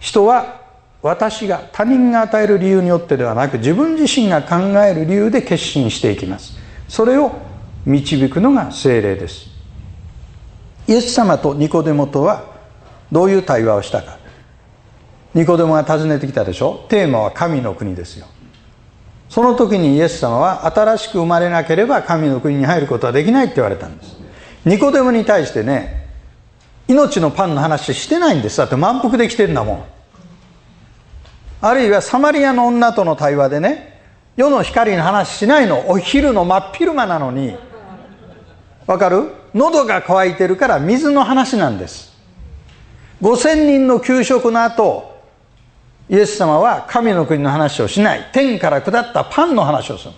[0.00, 0.60] 人は
[1.02, 6.56] 私が他人が与える理由によってではなく自分自身が考える理由で決心していきます。
[6.88, 7.32] それを
[7.84, 9.48] 導くのが精霊です。
[10.86, 12.44] イエス様とニコデモとは
[13.12, 14.18] どういう対話をしたか。
[15.34, 16.86] ニコデモが尋ねてきたでしょ？
[16.88, 18.26] テーマは神の国ですよ。
[19.28, 24.16] その時にイエス様は新しく生まれなければ神の国に入ることはできないって言われたんです。
[24.64, 26.08] ニコデモに対してね
[26.86, 28.58] 命のパンの話してないんです。
[28.58, 29.84] だって満腹できてるんだもん。
[31.60, 34.00] あるいはサマリアの女との対話でね
[34.36, 35.88] 世の光の話しないの。
[35.88, 37.56] お昼の真っ昼間なのに。
[38.86, 39.32] わかる？
[39.54, 42.12] 喉が渇いてるから水の話なんです。
[43.22, 45.13] 5000人の給食の後
[46.08, 48.28] イエス様は神の国の話をしない。
[48.32, 50.12] 天から下ったパンの話をする。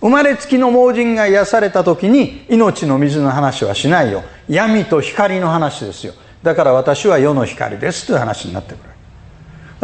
[0.00, 4.22] 生まれつきの盲人が癒された時に命の水の話はしないよ。
[4.48, 6.14] 闇と光の話ですよ。
[6.42, 8.78] だから私は世の光ですという話になってく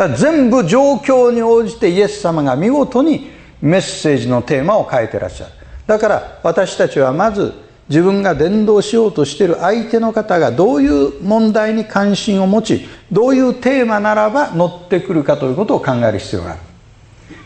[0.09, 0.17] る。
[0.17, 3.31] 全部状況に応じてイエス様が見事に
[3.61, 5.53] メッセージのテーマを変えてらっしゃる。
[5.87, 7.53] だから私たちはまず
[7.89, 16.61] 自分が伝道しようとしている相手の方がどういう問題に関心を持ちどういうテーマならば乗ってくるかということを考える必要がある。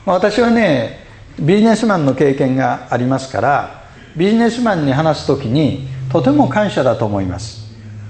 [0.07, 1.01] 私はね
[1.39, 3.85] ビジネスマンの経験がありますから
[4.17, 7.61] ビジネスマンに話す時にとても感謝だと思います。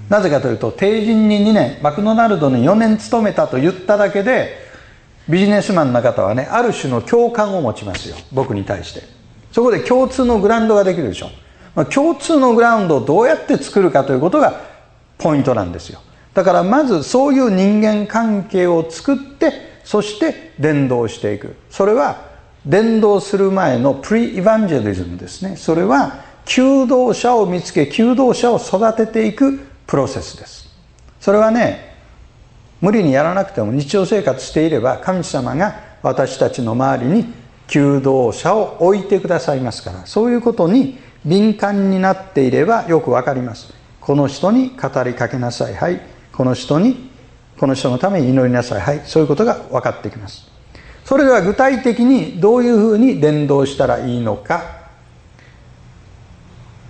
[0.08, 4.56] なぜかというと定人に2年マクドナルドに4年勤めたと言っただけで
[5.28, 9.02] ビジネスマンの方はねある種の共感を持ちますよ僕に対して。
[9.52, 11.30] そこで共通のグラウンドができるでしょ、
[11.92, 14.60] 共通のグラウンドをどうやって作るかということが
[15.18, 16.00] ポイントなんですよ。
[16.34, 19.52] だからまずそういう人間関係を作って
[19.84, 21.56] そして伝道していく。
[21.70, 22.28] それは
[22.64, 25.56] 伝道する前のプリ・エヴァンジェリズムですね。
[25.56, 30.68] それは求道者を見つけ求道者を育てていくプロセスです。
[31.20, 31.94] それはね
[32.80, 37.26] 無理にやらなくても日常生活していれば神様が私たちの周りに
[37.66, 40.06] 求道者を置いてくださいますから。
[40.06, 43.72] そういうことに敏感になっていればよくわかります。
[44.00, 45.74] この人に語りかけなさい。
[45.74, 46.00] はい。
[46.32, 47.10] この人に
[47.58, 48.80] この人のために祈りなさい。
[48.80, 49.02] はい。
[49.04, 50.48] そういうことが分かってきます。
[51.04, 54.80] それでは具体的にどういうふうに伝道したらいいのか。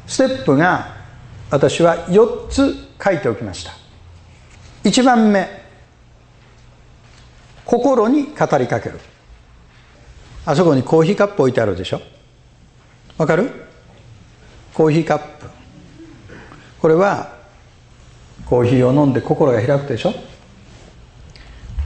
[0.07, 0.97] ステップが
[1.51, 3.72] 私は4つ書いておきました。
[4.85, 5.49] 1番目。
[7.64, 9.01] 心に語りかける。
[10.47, 12.01] あそこにコーヒーカップ置いてあるでしょ。
[13.18, 13.51] わかる？
[14.81, 15.47] コーヒーカップ。
[16.81, 17.37] これは
[18.47, 20.14] コーヒーを飲んで心が開くでしょ？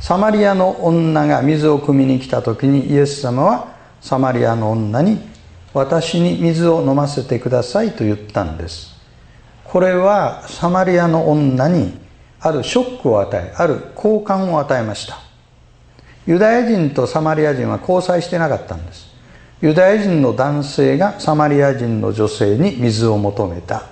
[0.00, 5.18] サマリアの女が水を汲みに来た時にイエス様はサマリアの女に
[5.72, 8.94] 私に水を飲ませてくださいと言ったんです。
[9.64, 11.98] これはサマリアの女に
[12.38, 15.18] あるショックを与えある好感を与えました。
[16.28, 19.12] ユダヤ人とサマリア人は交際してなかったんです。
[19.60, 23.84] ユダヤ人の男性がサマリア人の女性に水を求めた。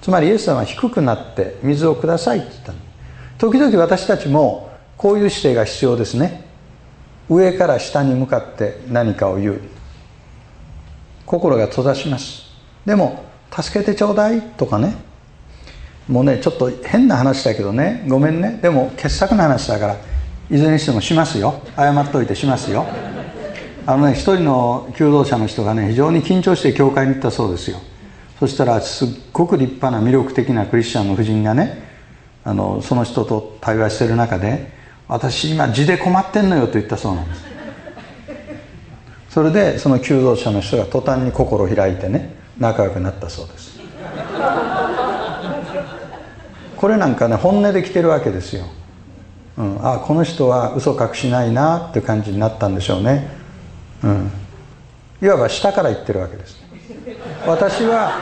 [0.00, 2.72] つまりイエス様は低くなって水をくださいって言った
[3.38, 6.44] 時々私たちもこういう姿勢が必要ですね。
[7.28, 9.60] 上から下に向かって何かを言う。
[11.24, 12.42] 心が閉ざします。
[12.84, 14.94] でも助けてちょうだいとかね。
[16.08, 18.04] もうねちょっと変な話だけどね。
[18.08, 18.58] ごめんね。
[18.60, 19.96] でも傑作の話だから
[20.50, 21.62] いずれにしてもしますよ。
[21.76, 22.86] 謝っといてしますよ。
[23.84, 27.78] あのね一人の求道者の人がね非常に緊張して教会に行ったそうですよ。
[28.38, 31.82] そしたらすっごく立派な魅力的なクリスチャンの夫人がね
[32.44, 34.72] あのその人と対話してる中で
[35.08, 37.44] 私今字で困ってんのよと言ったそうなんです。
[39.30, 43.80] それでその求道者の人が途端に心を開いてね仲良くなったそうです。
[46.76, 48.64] これなんかね本音で来てるわけですよ、
[49.56, 53.28] うん、あこの人は嘘隠しないなって感じになったんでしょうね、
[54.04, 54.30] うん、
[55.20, 56.62] いわば下から言ってるわけです。
[57.46, 58.12] 私は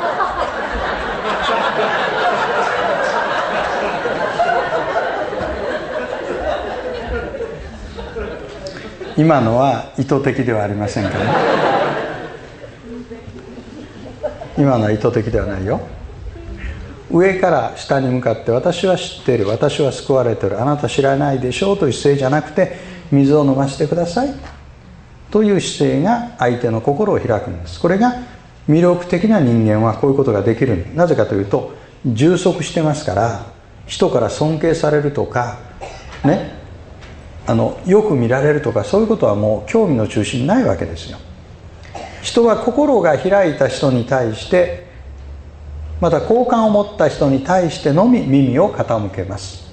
[9.17, 11.31] 今のは意図的ではありませんからね。
[14.57, 15.81] 今のは意図的ではないよ。
[17.11, 19.49] 上から下に向かって私は知っている。
[19.49, 20.61] 私は救われている。
[20.61, 22.77] あなた知らないでしょうという姿勢じゃなくて
[23.11, 24.60] 水を飲ませてください。
[25.31, 27.81] という姿勢が相手の心を開くんです。
[27.81, 28.15] これが
[28.69, 31.73] 魅力的な人間はこういうことができるなぜかというと
[32.07, 33.47] 充足してますから
[33.87, 35.59] 人から尊敬されるとか
[36.25, 36.53] ね
[37.47, 41.19] あのよく見られるとかそういうことはもう興味の中心ないわけですよ。
[42.23, 44.87] 人は心が開いた人に対して
[46.01, 49.71] また好感を持った人に対してのみ耳を傾けます、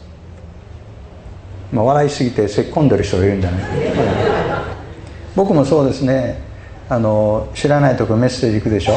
[1.72, 3.58] まあ、笑いすぎてせっこんでる人がいるんじゃな
[4.74, 4.77] い。
[5.38, 6.42] 僕もそうですね。
[6.90, 8.94] あの知らないとこメッセージ行くでしょ。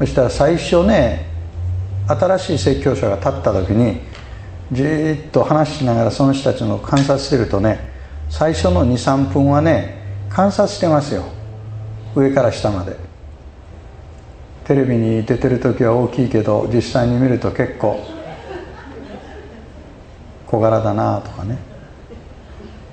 [0.00, 1.26] そしたら最初ね
[2.08, 4.00] 新しい説教者が立った時に
[4.72, 7.78] じーっと話しながらその人たちの観察してるとね
[8.30, 11.22] 最初の23分はね観察してますよ。
[12.16, 12.96] 上から下まで。
[14.64, 18.02] テレビに出てる時は大きいけど実際に見ると結構
[20.48, 21.58] 小柄だなとかね。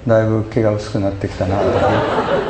[0.05, 2.40] だいぶ毛が薄くなってきたなとかね。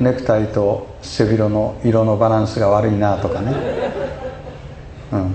[0.00, 3.52] ネクタイと背広の色のバランスが悪いなとかね、
[5.12, 5.34] うん、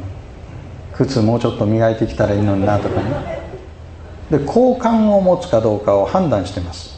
[0.94, 3.44] 靴もうちょっと磨いてきたらいいのになとかね。
[4.32, 6.98] で好感を持つかどうかを判断してます。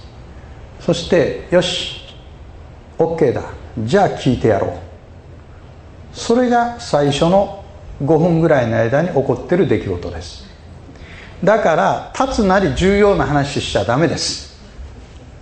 [0.80, 2.02] そしてよし
[2.98, 3.42] OK だ。
[3.80, 4.72] じゃあ聞いてやろう。
[6.14, 7.64] それが最初の
[8.04, 10.46] 5分ぐらいの間に起こってる出来事です。
[11.44, 14.56] だから立つなり重要な話しちゃダメです。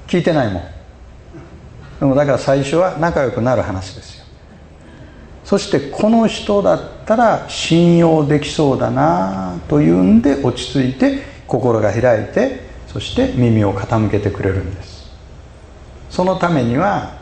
[0.08, 0.73] 聞いてないもん。
[2.04, 4.26] でもだから最初は仲良くなる話ですよ。
[5.46, 15.14] そしてこの人だったら信用できそうだなというんで落ち着いて心が開いてそして耳を傾けてくれるんです。
[16.10, 17.22] そのためには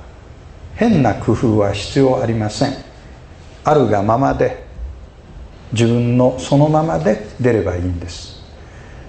[0.74, 2.74] 変な工夫は必要ありません。
[3.64, 4.66] あるがままで
[5.74, 8.42] 自分のそのままで出ればいいんです。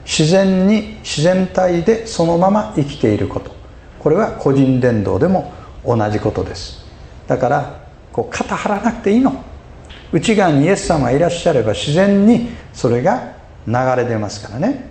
[0.05, 3.63] 自然に自然体でそのまま生きていること。
[4.03, 6.85] これは個人伝道でも同じことです。
[7.27, 7.81] だから
[8.13, 9.45] こう肩張らなくていいの。
[10.13, 13.33] 内側にイエス様がいらっしゃれば自然にそれが
[13.67, 14.91] 流れ出ますからね。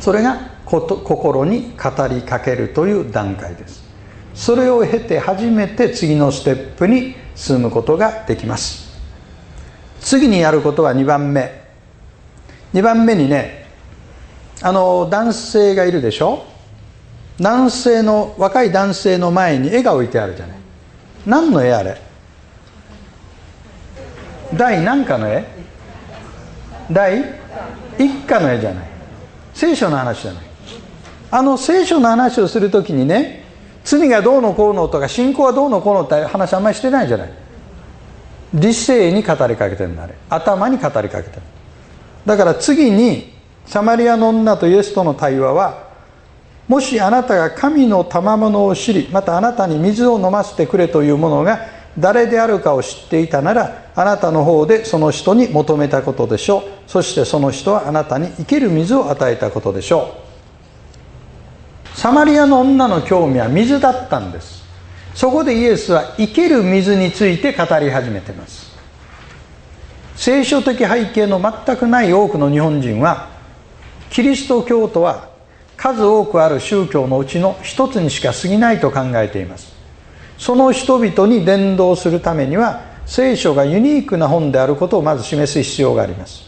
[0.00, 3.84] それが心に語りかけるという段階です。
[4.34, 8.90] それを経て初めて次のステップに進むことができます。
[10.00, 11.60] 次にやることは2番目。
[12.72, 13.66] 2番目にね
[14.62, 16.44] あの男性がいるでしょ。
[17.40, 20.58] 男性の若い男性の前に絵が置いてあるじゃない。
[21.26, 22.00] 何の絵あれ？
[24.54, 25.44] 第何かの絵？
[26.92, 27.40] 第
[27.98, 28.90] 一家の絵じゃない。
[29.54, 30.44] 聖書の話じゃない。
[31.30, 33.44] あの聖書の話をするときにね
[33.84, 37.32] 罪がどうのこうのとか信仰はどうのこうのって話あんまりしてないじゃない。
[38.52, 40.14] 理性に語りかけてるんだあれ。
[40.28, 41.42] 頭に語りかけてる
[42.26, 43.32] だから次に
[43.64, 45.89] サマリアの女とイエスとの対話は
[46.70, 51.66] もしあなたが神の賜物を知りまたあなたに水を飲ませてくれというものが
[51.98, 56.62] 誰であるかを知っていたならあなたの方でその人に求めたことでしょう。
[56.86, 60.14] そしてその人はあなたに生ける水を与えたことでしょ
[61.92, 61.98] う。
[61.98, 64.62] サマリアの女の興味は水だったんです。
[65.16, 68.70] そこでイエスは生ける水について語り始めています。
[70.14, 73.28] 聖書的背景の全くない多くの日本人は
[74.10, 75.29] キリスト教徒は
[75.80, 79.72] 数多くある宗教のうちの一つにしか過ぎないと考えています。
[80.36, 86.44] その人々に伝道するためには聖書がユニークな本であることをまず示す必要があります。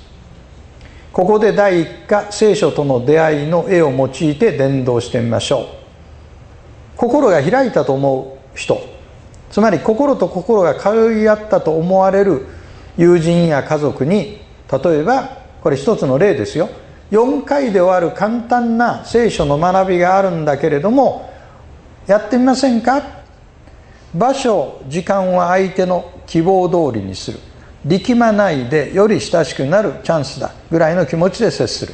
[1.15, 5.67] ここで第一課聖書との出会いの絵を用いて伝道してみましょう。
[6.99, 8.87] 心が開いたと思う人
[9.51, 12.47] つまり心と心が通い合ったと思われる
[12.99, 16.69] 友人や家族に例えばこれ一つの例ですよ。
[17.13, 21.31] 4回で終わる簡単な聖書の学びがあるんだけれども
[22.07, 23.03] やってみませんか？
[24.15, 27.39] 場所時間は相手の希望通りにする。
[27.85, 31.93] 力まないでより親しくなるチャンスだぐらいの気持ちで接する。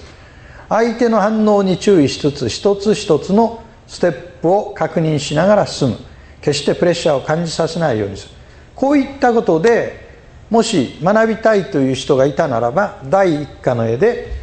[0.69, 5.97] 相手の反応に注意しつつ一つ一つのステップを確認しながら進む。
[6.41, 8.35] 決してプレッシャーを感じさせないようにする。
[8.77, 10.07] こういったことで
[10.49, 14.38] もし学びたいという人がいたならば第一課の絵で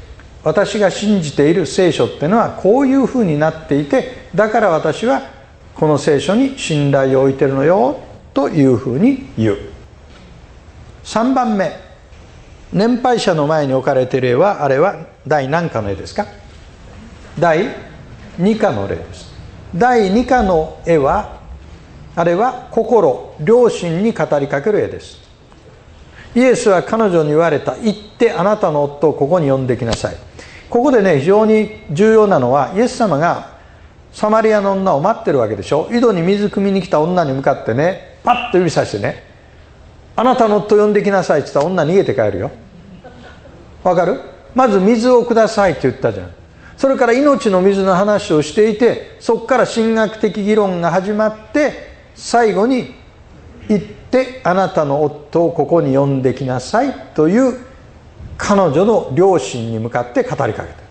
[0.45, 5.23] 私が信じている聖書っていうのはこういうふうになっていてだから私は
[5.73, 7.99] この聖書に信頼を置いてるのよ
[8.33, 9.57] というふうに言う。
[11.03, 11.71] 3番目。
[12.71, 16.27] 年配者の前に置かれている絵はあれは第何課の絵ですか？
[17.39, 17.75] 第
[18.37, 19.33] 2課の例です。
[19.75, 21.41] 第2課の絵は
[22.15, 25.17] あれは心良心に語りかける絵です。
[26.35, 27.75] イエスは彼女に言われた。
[27.77, 30.15] 行ってあなたの夫をここに呼んできなさい。
[30.69, 33.55] ここでね非常に重要なのはイエス様が
[34.11, 35.89] サマリアの女を待ってるわけでしょ。
[35.91, 39.23] 井戸に水汲みに来た女に向かってねパッと指さしてね
[40.15, 42.51] 「あなたの夫呼んできなさい」って言ったら女逃げて帰るよ。
[43.83, 44.19] わかる
[44.55, 46.31] まず水をくださいって言ったじゃん。
[46.77, 52.93] それから命の水の話をしていてそこから神学的議論が始まって最後に
[53.69, 57.64] 行ってあなたの夫をここに呼んできなさいという
[58.37, 60.85] 彼女の両親に向かって語りかけた。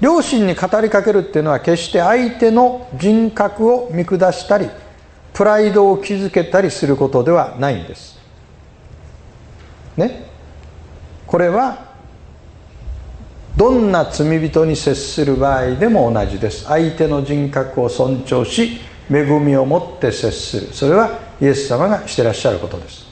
[0.00, 4.68] 両親に語りかけるっていうのは決して相手の人格を見下したり
[5.32, 8.18] プライドを築けたりすることではないんです。
[9.96, 10.26] ね？
[11.26, 11.92] これは
[13.56, 16.64] どんな罪人に接する場合でも同じです。
[16.64, 18.80] 相手の人格を尊重し
[19.10, 20.72] 恵みを持って接する。
[20.72, 23.11] それはイエス様がしてらっしゃることです。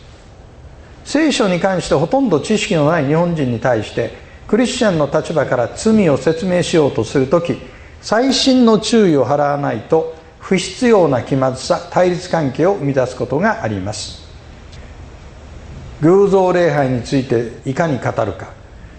[1.10, 4.12] 聖書に関してほとんど知識のない日本人に対して
[4.46, 7.58] クリスチャンの立場から罪を説明しようとする時
[8.00, 14.24] 細心の注意を払わないと不必要な気まずさ対立関係を生み出すことがあります。
[16.00, 18.52] 偶像礼拝についていかに語るか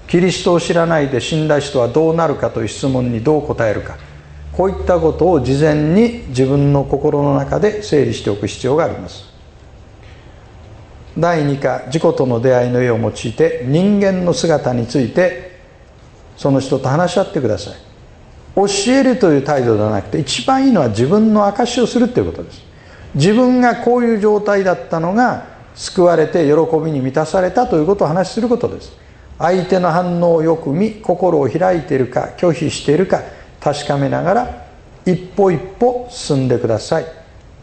[0.09, 3.95] キリストを知らないで死んだ人はどうなるかという質問にどう答えるか
[4.51, 9.30] こういったことを事前に自分の心の中で整理しておく必要があります。
[11.18, 15.59] 第2課自己との出会いの絵を用いて人間の姿について
[16.38, 17.74] その人と話し合ってください。
[18.55, 22.62] 教えるという態度ではなくて一番いいのは自分の証しをするということです。
[23.16, 25.45] 自分がこういう状態だったのが
[25.76, 26.53] 救われて喜
[26.84, 28.91] びに満たされたということを話しすることです。
[29.38, 33.22] 相手の反応をよく見心を開いているか拒否しているか
[33.59, 34.68] 確かめながら
[35.05, 37.05] 一歩一歩進んでください。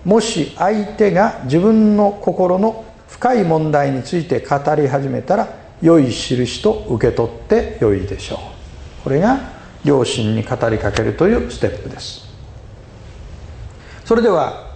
[0.05, 5.48] もし相手が自分の心の深い問題について語り始めたら
[5.82, 8.38] 良い印と受け取って良いでしょう。
[9.04, 9.38] これが
[9.84, 12.28] 両親に語りかけるというステップです。
[14.04, 14.68] それでは、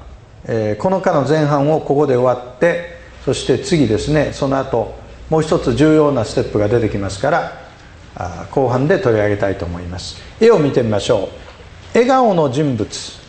[0.79, 4.95] この課の前半をここで終わってそして次ですねその後
[5.31, 10.21] もう一つ重要なステップが出てきますから後半で取り上げたいと思います。
[10.41, 11.29] 絵を見てみましょう。
[11.95, 13.23] 笑顔の人物。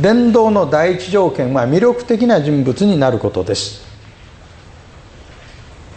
[0.00, 3.91] 伝道の第一条件は魅力的な人物になることです。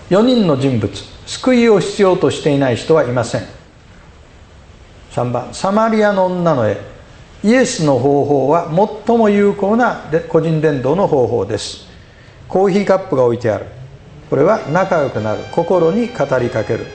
[0.10, 0.92] 4人の人物
[1.26, 3.42] 救いを必要としていない人はいません。
[5.12, 6.78] 3番サマリアの女の絵。
[7.44, 8.72] イエスの方法は
[9.06, 11.88] 最も有効な個人伝道の方法です。
[12.48, 13.66] コーヒーカップが置いてある。
[14.30, 15.42] これは仲良くなる。
[15.52, 16.86] 心に語りかける。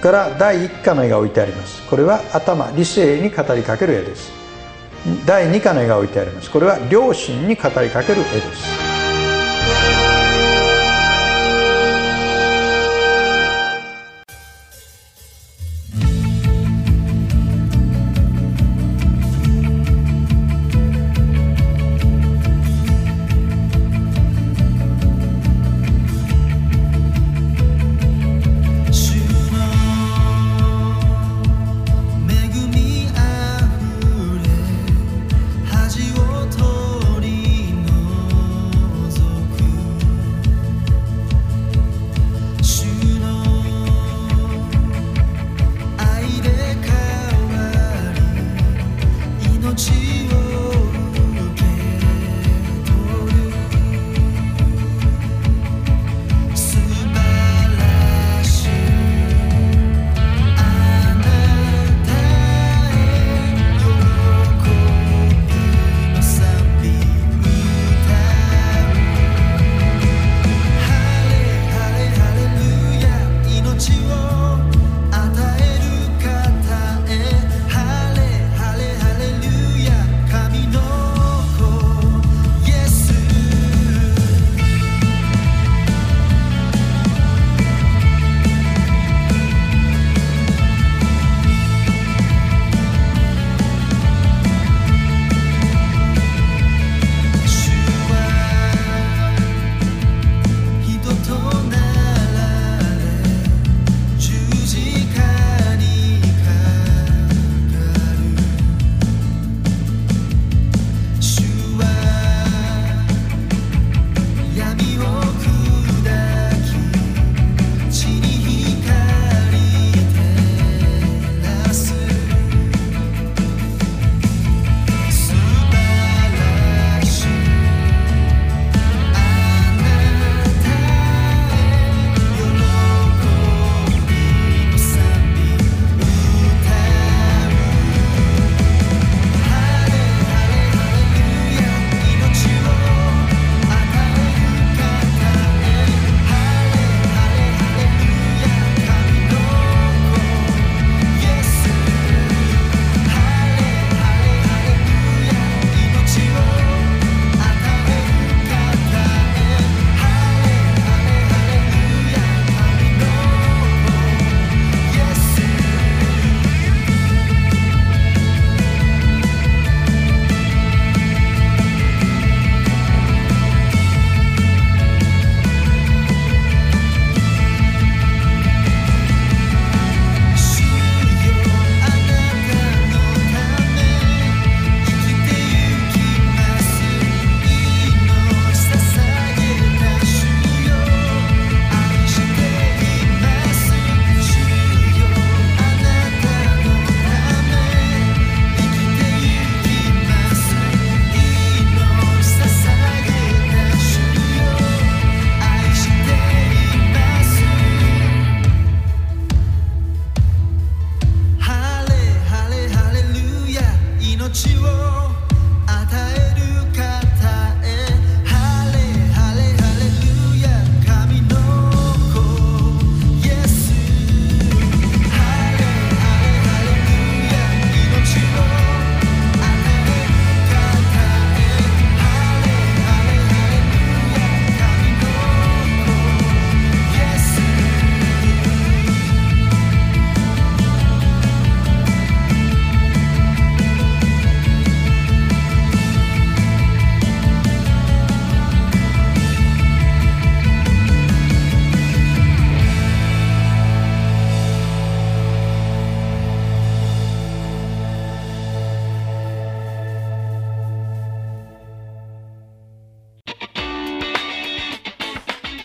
[0.00, 1.82] から第1課の絵が置いてあります。
[1.88, 4.32] これは頭理性に語りかける絵です。
[5.26, 6.50] 第2課の絵が置いてあります。
[6.50, 8.91] これは両親に語りかける絵です。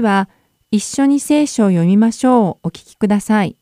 [0.00, 0.30] 次は
[0.70, 3.56] 一緒に聖書を読みましょうお聞きください。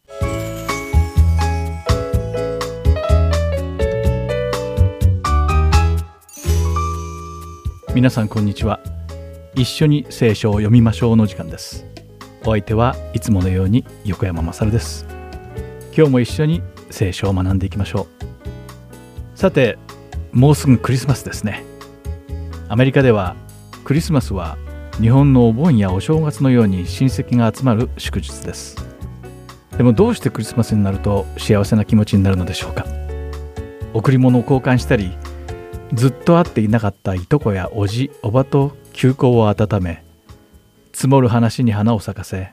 [7.93, 8.79] 皆さんこんにちは。
[9.57, 11.85] 一緒に聖書を読みましょうの時間です。
[12.43, 15.07] お相手はいつものように横山まさるです。
[15.97, 18.07] 今日も一緒に聖書を学んでいきましょ
[19.35, 19.37] う。
[19.37, 19.77] さて、
[20.31, 21.65] もうすぐクリスマスですね。
[22.69, 23.35] アメリカでは
[23.83, 24.57] クリスマスは
[25.01, 28.77] 日本のお盆やお正月のように親戚が集まる祝日です。
[29.77, 32.85] でもどうしてクリスマスになると幸せな気持ちになるのでしょうか？
[33.95, 35.17] 贈り物を交換したり
[35.93, 40.05] ずっと会っていなかったいとこやおじおばと休校を温め
[40.93, 42.53] 積もる話に花を咲かせ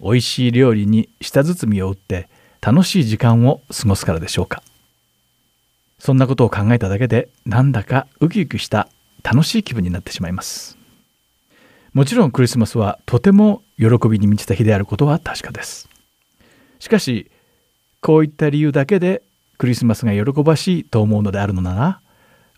[0.00, 2.30] 美味しい料理に舌包みを打って
[2.62, 4.62] 楽しい時間を過ごすからでしょうか？
[5.98, 8.88] そんなことを考えただけでなんだかウキウキした
[9.22, 10.78] 楽しい気分になってしまいます。
[11.94, 15.88] もちろんクリスマスはとても喜びに満ちた日であることは確かです。
[16.80, 17.30] しかし、
[18.00, 19.22] こういった理由だけで
[19.58, 22.00] クリスマスが喜ばしいと思うのであるのなら、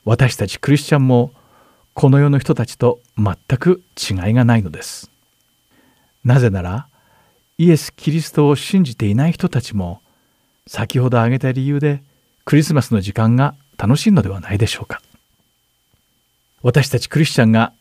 [0.07, 1.32] 私たちクリスチャンも
[1.93, 5.11] この世の人たちと全く違いがないのです。
[6.24, 6.89] なぜなら、
[7.59, 10.01] イエス・キリストを信じていない人たちも、
[10.66, 12.03] 先ほど挙げた理由で
[12.47, 15.03] クリスマスの時間が楽しいのではないでしょうか。
[16.62, 17.74] 私たちクリスチャンが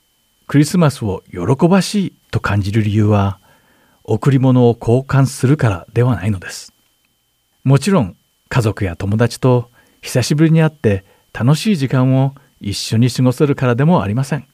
[0.48, 3.40] クリスマスを喜ばしいと感じる理由は
[4.04, 6.74] 贈り物を交換するからではないのです。
[7.64, 8.16] もちろん
[8.50, 9.70] 家族や友達と
[10.02, 14.48] 久しぶりに会って楽しい時間を一緒に過ごせるからでもありません。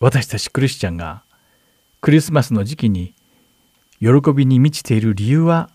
[0.00, 1.22] 私たちクリスチャンが
[2.00, 3.14] クリスマスの時期に
[4.00, 5.70] 喜びに満ちている理由は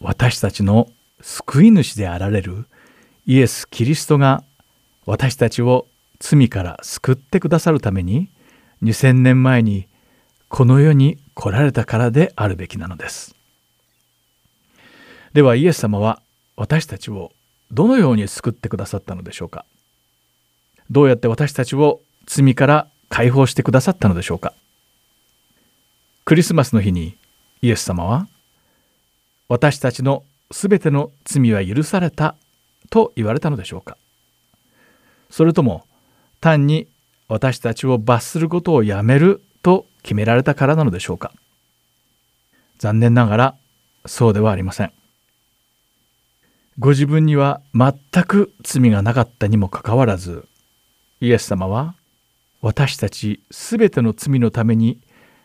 [0.00, 0.88] 私たちの
[1.20, 2.66] 救い主であられる
[3.26, 4.42] イエス・キリストが
[5.06, 5.86] 私たちを
[6.20, 8.30] 罪から救ってくださるために
[8.82, 9.88] 2000年前に
[10.48, 13.34] この世に来られたからであるべきなのです。
[15.32, 16.22] ではイエス様は
[16.56, 17.32] 私たちを
[17.72, 19.64] どのように救ってくださったのでしょうか？
[20.90, 24.54] どうやって私たちを罪から解放してくださったのでしょうか？
[26.24, 27.16] クリスマスの日に
[27.62, 28.28] イエス様は
[29.48, 32.34] 私たちのすべての罪は許された
[32.90, 33.96] と言われたのでしょうか？
[35.30, 35.86] それとも
[36.40, 36.88] 単に
[37.28, 41.32] 私たちを罰することをやめると決められたからなのでしょうか。
[42.78, 43.54] 残念ながら
[44.06, 44.92] そうではありません。
[46.78, 50.48] ご自分には全く罪がなかったにもかかわらず
[51.20, 51.94] イエス様は
[52.62, 54.98] 私たちすべての罪のために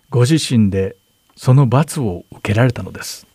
[0.10, 0.96] ご自身で
[1.36, 3.28] その罰を受けられたのです。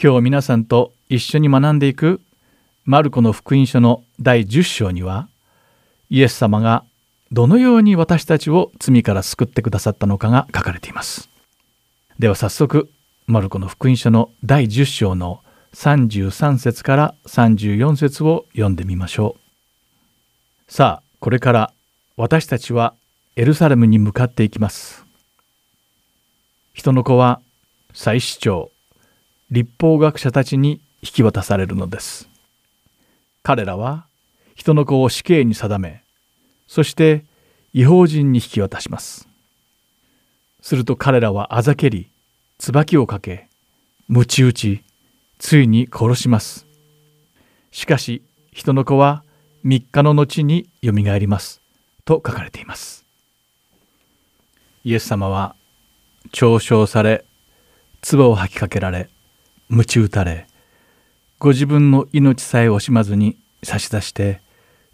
[0.00, 2.20] 今日皆さんと一緒に学んでいく
[2.84, 5.28] マルコの福音書の第10章には
[6.14, 6.84] イエス様が
[7.32, 11.28] どのように私たちを罪から救ってくださったのかが書かれています。
[12.20, 12.88] では早速
[13.26, 15.42] マルコの福音書の第10章の
[15.72, 19.34] 33節から34節を読んでみましょ
[20.68, 20.72] う。
[20.72, 21.72] さあこれから
[22.16, 22.94] 私たちは
[23.34, 25.04] エルサレムに向かっていきます。
[26.74, 27.40] 人の子は
[27.92, 28.70] 祭司長
[29.50, 32.28] 立法学者たちに引き渡されるのです。
[33.42, 34.06] 彼らは
[34.54, 36.03] 人の子を死刑に定め
[36.74, 37.24] そして
[37.72, 39.28] 違法人に引き渡します。
[40.60, 42.10] すると彼らはあざけり
[42.58, 43.48] 椿をかけ
[44.08, 44.82] 鞭打ち
[45.38, 46.66] ついに殺します。
[47.70, 49.22] しかし人の子は
[49.64, 51.60] 3日の後によみがえります。
[52.04, 53.04] と書かれています。
[54.82, 55.54] イエス様は
[56.32, 57.24] 嘲笑され
[58.02, 59.08] 唾を吐きかけられ
[59.68, 60.48] 鞭打たれ
[61.38, 64.42] ご自分の命さえ惜しまずに差し出して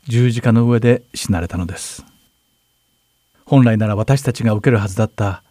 [0.05, 2.05] 十字架の上で死なれたのです。
[3.44, 5.42] 本来なら私たちが受けるはずだった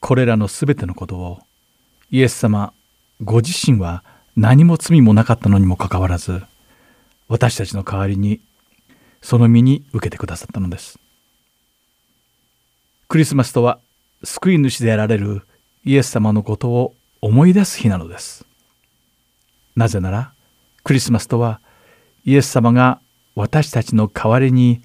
[0.00, 1.38] これらのすべてのことを
[2.10, 2.72] イエス様
[3.22, 4.04] ご自身は
[4.36, 6.42] 何も罪もなかったのにもかかわらず
[7.28, 8.40] 私たちの代わりに
[9.22, 10.98] その身に受けてくださったのです。
[13.08, 13.78] クリスマスとは
[14.24, 15.42] 救い主であられる
[15.84, 18.44] イエス様のことを思い出す日なのです。
[19.74, 20.32] なぜなら
[20.82, 21.60] クリスマスとは
[22.24, 23.00] イエス様が
[23.36, 24.82] 私たちの代わりに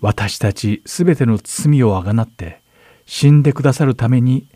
[0.00, 2.62] 私たちすべての罪をあがなって
[3.04, 4.46] 死んでくださるために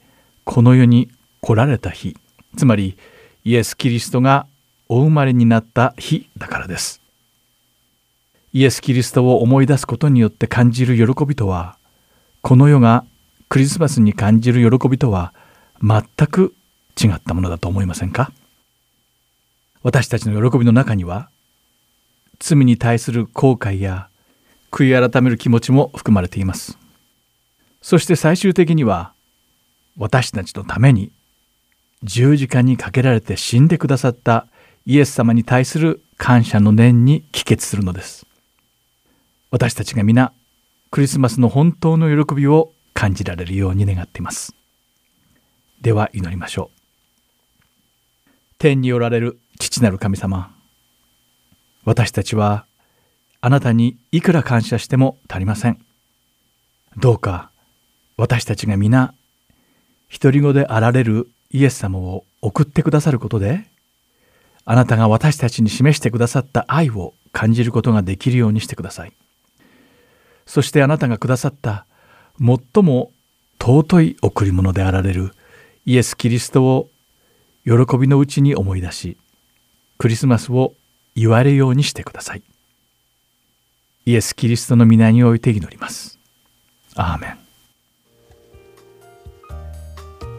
[0.45, 2.17] この世に来られた日
[2.57, 2.97] つまり
[3.45, 4.47] イエス・キリストが
[4.89, 7.01] お生まれになった日だからです。
[8.53, 11.79] イエス・キリストを思い出すことによって感じる喜びとは
[12.43, 13.05] この世が
[13.49, 15.35] クリスマスに感じる喜びとは
[15.83, 16.55] 全く
[17.03, 18.31] 違ったものだと思いませんか？
[19.83, 21.31] 私たちの喜びの中には
[22.43, 24.09] 罪に対する後悔や
[24.73, 26.77] 悔い改める気持ちも含まれています。
[27.81, 29.13] そして最終的には
[29.97, 31.13] 私たちのために
[32.03, 34.49] 十字架にかけられて死んでくださった
[34.87, 38.27] イエス様に対する感謝の念に帰結するのです。
[39.53, 40.33] 私たちが皆
[40.91, 44.53] クリスマスの本当の喜びを感じられるように願っています。
[45.81, 46.79] では祈りましょう。
[48.59, 50.53] 天におられる父なる神様
[51.85, 52.65] 私たちは
[53.41, 55.85] あなたにいくら感謝しても足りません。
[56.97, 57.51] どうか
[58.17, 59.15] 私たちが皆
[60.13, 63.65] 独り子であられるイエス様を送ってくださることで
[64.65, 69.13] あなたが私たちに示してくださった愛を感じることができるようにしてください。
[70.47, 71.87] そしてあなたがくださった
[72.39, 73.13] 最も
[73.61, 75.33] 尊い贈り物であられる
[75.87, 76.91] イエス・キリストを
[77.65, 79.17] 喜びのうちに思い出し
[79.99, 80.75] クリスマスを
[81.15, 82.43] 言われるようにしてください。
[84.05, 86.19] イエス・キリストの皆において祈ります。
[86.95, 87.39] アーメン。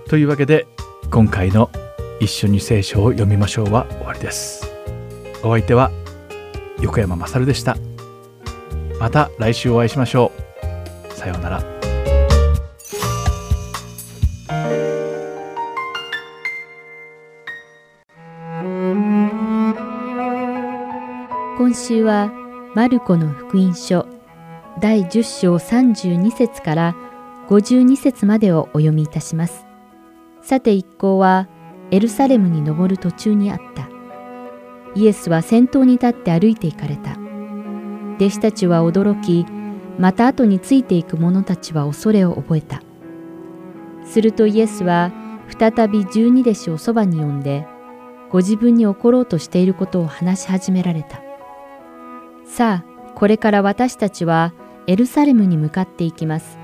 [0.07, 0.67] というわけで
[1.09, 1.69] 今回の
[2.19, 4.69] 「一緒に聖書を読みましょう」は終わりです。
[5.43, 5.91] お相手は
[6.82, 7.78] 横山まさるでした。
[8.99, 10.32] また来週お会いしましょ
[11.09, 11.13] う。
[11.13, 11.72] さようなら。
[21.56, 22.32] 今週は
[22.74, 24.08] マルコの福音書
[24.82, 26.95] 第10章32節から
[27.47, 29.68] 52節までをお読みいたします。
[30.41, 31.47] さて一行は
[31.91, 33.88] エルサレムに登る途中にあった。
[34.95, 37.20] イエスは先頭に立って歩いて行かれた。
[38.16, 39.45] 弟子たちは驚き、
[39.99, 42.82] また後についていく者たちは恐れを覚えた。
[44.06, 45.12] するとイエスは
[45.56, 47.68] 再び十二弟子をそばに呼んで、
[48.32, 51.22] ご自分に起ころうとしていることを話し始められた。
[52.54, 54.54] さあ、これから私たちは
[54.86, 56.60] エルサレムに向かっていきます。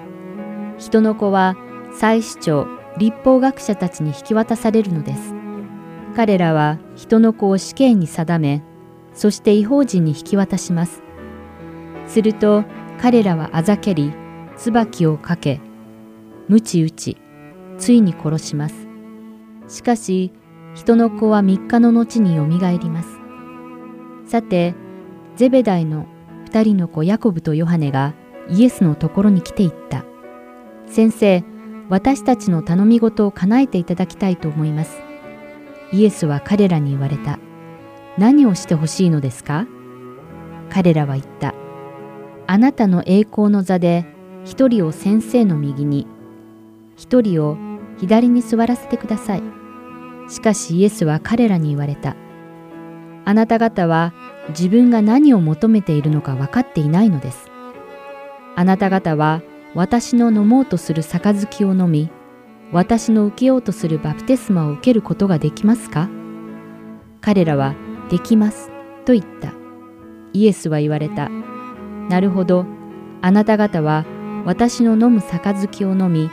[0.77, 1.57] 人の子は
[1.97, 2.67] 祭司長、
[2.99, 5.33] 立法学者たちに引き渡されるのです。
[6.15, 8.61] 彼らは人の子を死刑に定め、
[9.15, 11.01] そして違法人に引き渡します。
[12.05, 12.65] すると
[13.01, 14.13] 彼らはあざけり、
[14.57, 15.59] 椿をかけ、
[16.49, 17.17] 鞭打ち、
[17.79, 18.87] ついに殺します。
[19.67, 20.33] しかし、
[20.75, 23.09] 人の子は三日の後によみがえります。
[24.27, 24.75] さて、
[25.39, 26.05] ゼベダイの
[26.43, 28.13] 二人の子ヤコブとヨハネが
[28.49, 30.03] イエスのところに来ていった。
[30.85, 31.45] 先生、
[31.87, 34.99] 私たちの頼み事を叶えていただきたいと思います。
[35.93, 37.39] イエスは彼らに言われた。
[38.17, 39.65] 何をしてほしいのですか？
[40.69, 41.53] 彼らは言った。
[42.45, 44.05] あなたの栄光の座で
[44.43, 46.05] 一人を先生の右に、
[46.97, 47.55] 一人を
[47.97, 49.43] 左に座らせてください。
[50.27, 52.17] しかしイエスは彼らに言われた。
[53.23, 54.13] あなた方は
[54.49, 57.49] 自分が何を求めているのか分かっていないのです。
[58.55, 59.41] あなた方は
[59.75, 62.09] 私の飲もうとする杯を飲み、
[62.71, 66.09] 私の受けようとするバプテスマを受けることができますか？
[67.21, 67.75] 彼らは、
[68.09, 68.69] できます、
[69.05, 69.53] と言った。
[70.33, 71.29] イエスは言われた。
[72.09, 72.65] なるほど、
[73.21, 74.05] あなた方は
[74.45, 76.29] 私の飲む杯を飲み、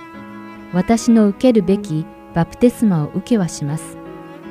[0.72, 3.96] 私の受けるべきバプテスマを受けはします。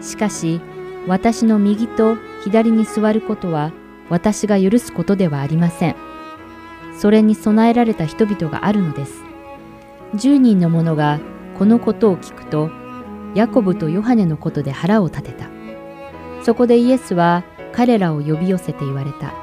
[0.01, 0.61] しかし、
[1.07, 3.71] 私の右と左に座ることは
[4.09, 5.95] 私が許すことではありません。
[6.97, 9.21] それに備えられた人々があるのです。
[10.15, 11.19] 10人の者が
[11.57, 12.69] このことを聞くと、
[13.35, 15.49] ヤコブとヨハネのことで腹を立てた。
[16.43, 17.43] そこでイエスは
[17.73, 19.33] 彼らを呼び寄せて言われた。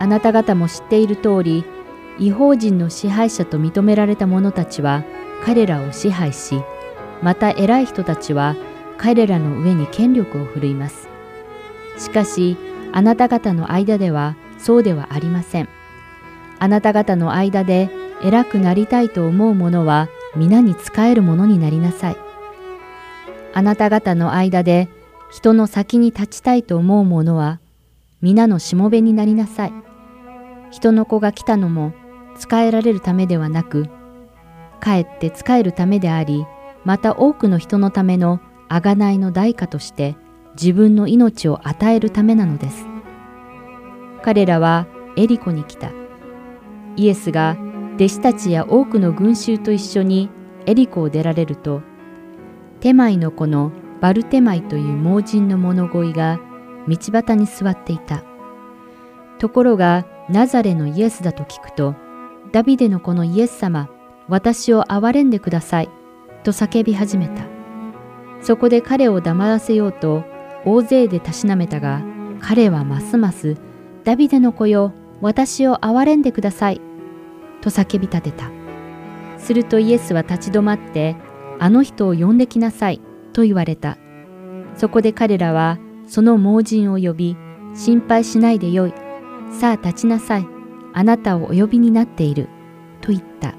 [0.00, 1.64] あなた方も知っている通り、
[2.18, 5.04] 違法人の支配者と認められた者たちは
[5.44, 6.60] 彼らを支配し、
[7.22, 8.56] また偉い人たちは
[8.98, 11.08] 彼らの上に権力を振るいます。
[11.98, 12.56] しかし、
[12.92, 15.68] あなた方の間ではそうではありません。
[16.58, 17.90] あなた方の間で
[18.22, 22.16] 偉くなりたいと思う者は皆に仕えるものになりなさい。
[23.52, 24.88] あなた方の間で
[25.30, 27.60] 人の先に立ちたいと思う者は
[28.20, 29.72] 皆のしもべになりなさい。
[30.70, 31.92] 人の子が来たのも
[32.38, 33.86] 仕えられるためではなく、
[34.80, 36.46] かえって仕えるためであり、
[36.84, 38.40] また多くの人のための
[38.80, 40.16] 贖いの代価として
[40.60, 42.86] 自分の命を与えるためなのです。
[44.22, 45.92] 彼らはエリコに来た。
[46.96, 47.56] イエスが
[47.94, 50.28] 弟子たちや多くの群衆と一緒に
[50.66, 51.82] エリコを出られると、
[52.80, 53.70] テマイの子の
[54.00, 56.40] バルテマイという盲人の物乞いが
[56.88, 58.24] 道端に座っていた。
[59.38, 61.94] ところがナザレのイエスだと聞くと、
[62.50, 63.88] ダビデの子のイエス様、
[64.28, 65.88] 私を憐れんでください、
[66.42, 67.63] と叫び始めた。
[68.44, 70.22] そこで彼を黙らせようと
[70.66, 72.02] 大勢でたしなめたが、
[72.40, 73.56] 彼はますます
[74.04, 74.92] ダビデの子よ、
[75.22, 76.80] 私を憐れんでください、
[77.62, 78.50] と叫び立てた。
[79.38, 81.16] するとイエスは立ち止まって、
[81.58, 83.00] あの人を呼んできなさい、
[83.32, 83.96] と言われた。
[84.76, 87.36] そこで彼らはその盲人を呼び、
[87.74, 88.94] 心配しないでよい。
[89.50, 90.46] さあ立ちなさい。
[90.92, 92.48] あなたをお呼びになっている。
[93.00, 93.54] と言った。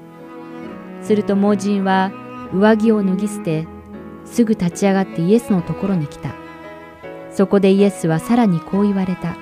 [1.02, 2.12] すると盲人は
[2.52, 3.66] 上着を脱ぎ捨て、
[4.26, 6.34] すぐ立ち上がってイエスのところに来た。
[7.32, 9.36] そこでイエスはさらにこう言われた。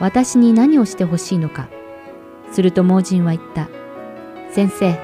[0.00, 1.68] 私に何をしてほしいのか。
[2.50, 3.68] すると盲人は言った。
[4.50, 4.98] 先生、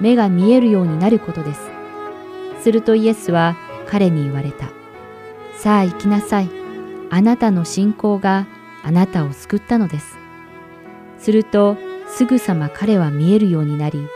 [0.00, 1.60] 目が見えるようになることです。
[2.60, 4.66] するとイエスは彼に言われた。
[5.56, 6.50] さあ行きなさい。
[7.10, 8.46] あなたの信仰が
[8.82, 10.18] あなたを救ったのです。
[11.18, 11.76] すると
[12.06, 14.06] すぐさま彼は見えるようになり、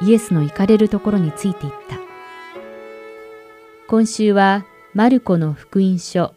[0.00, 1.97] イエスの行かれるところについていった。
[3.88, 6.34] 今週はマルコの福音書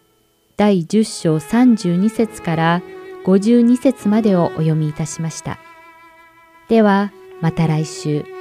[0.56, 2.82] 第10章32節から
[3.26, 5.60] 52節までをお読みいたしました。
[6.70, 8.41] ではまた来週。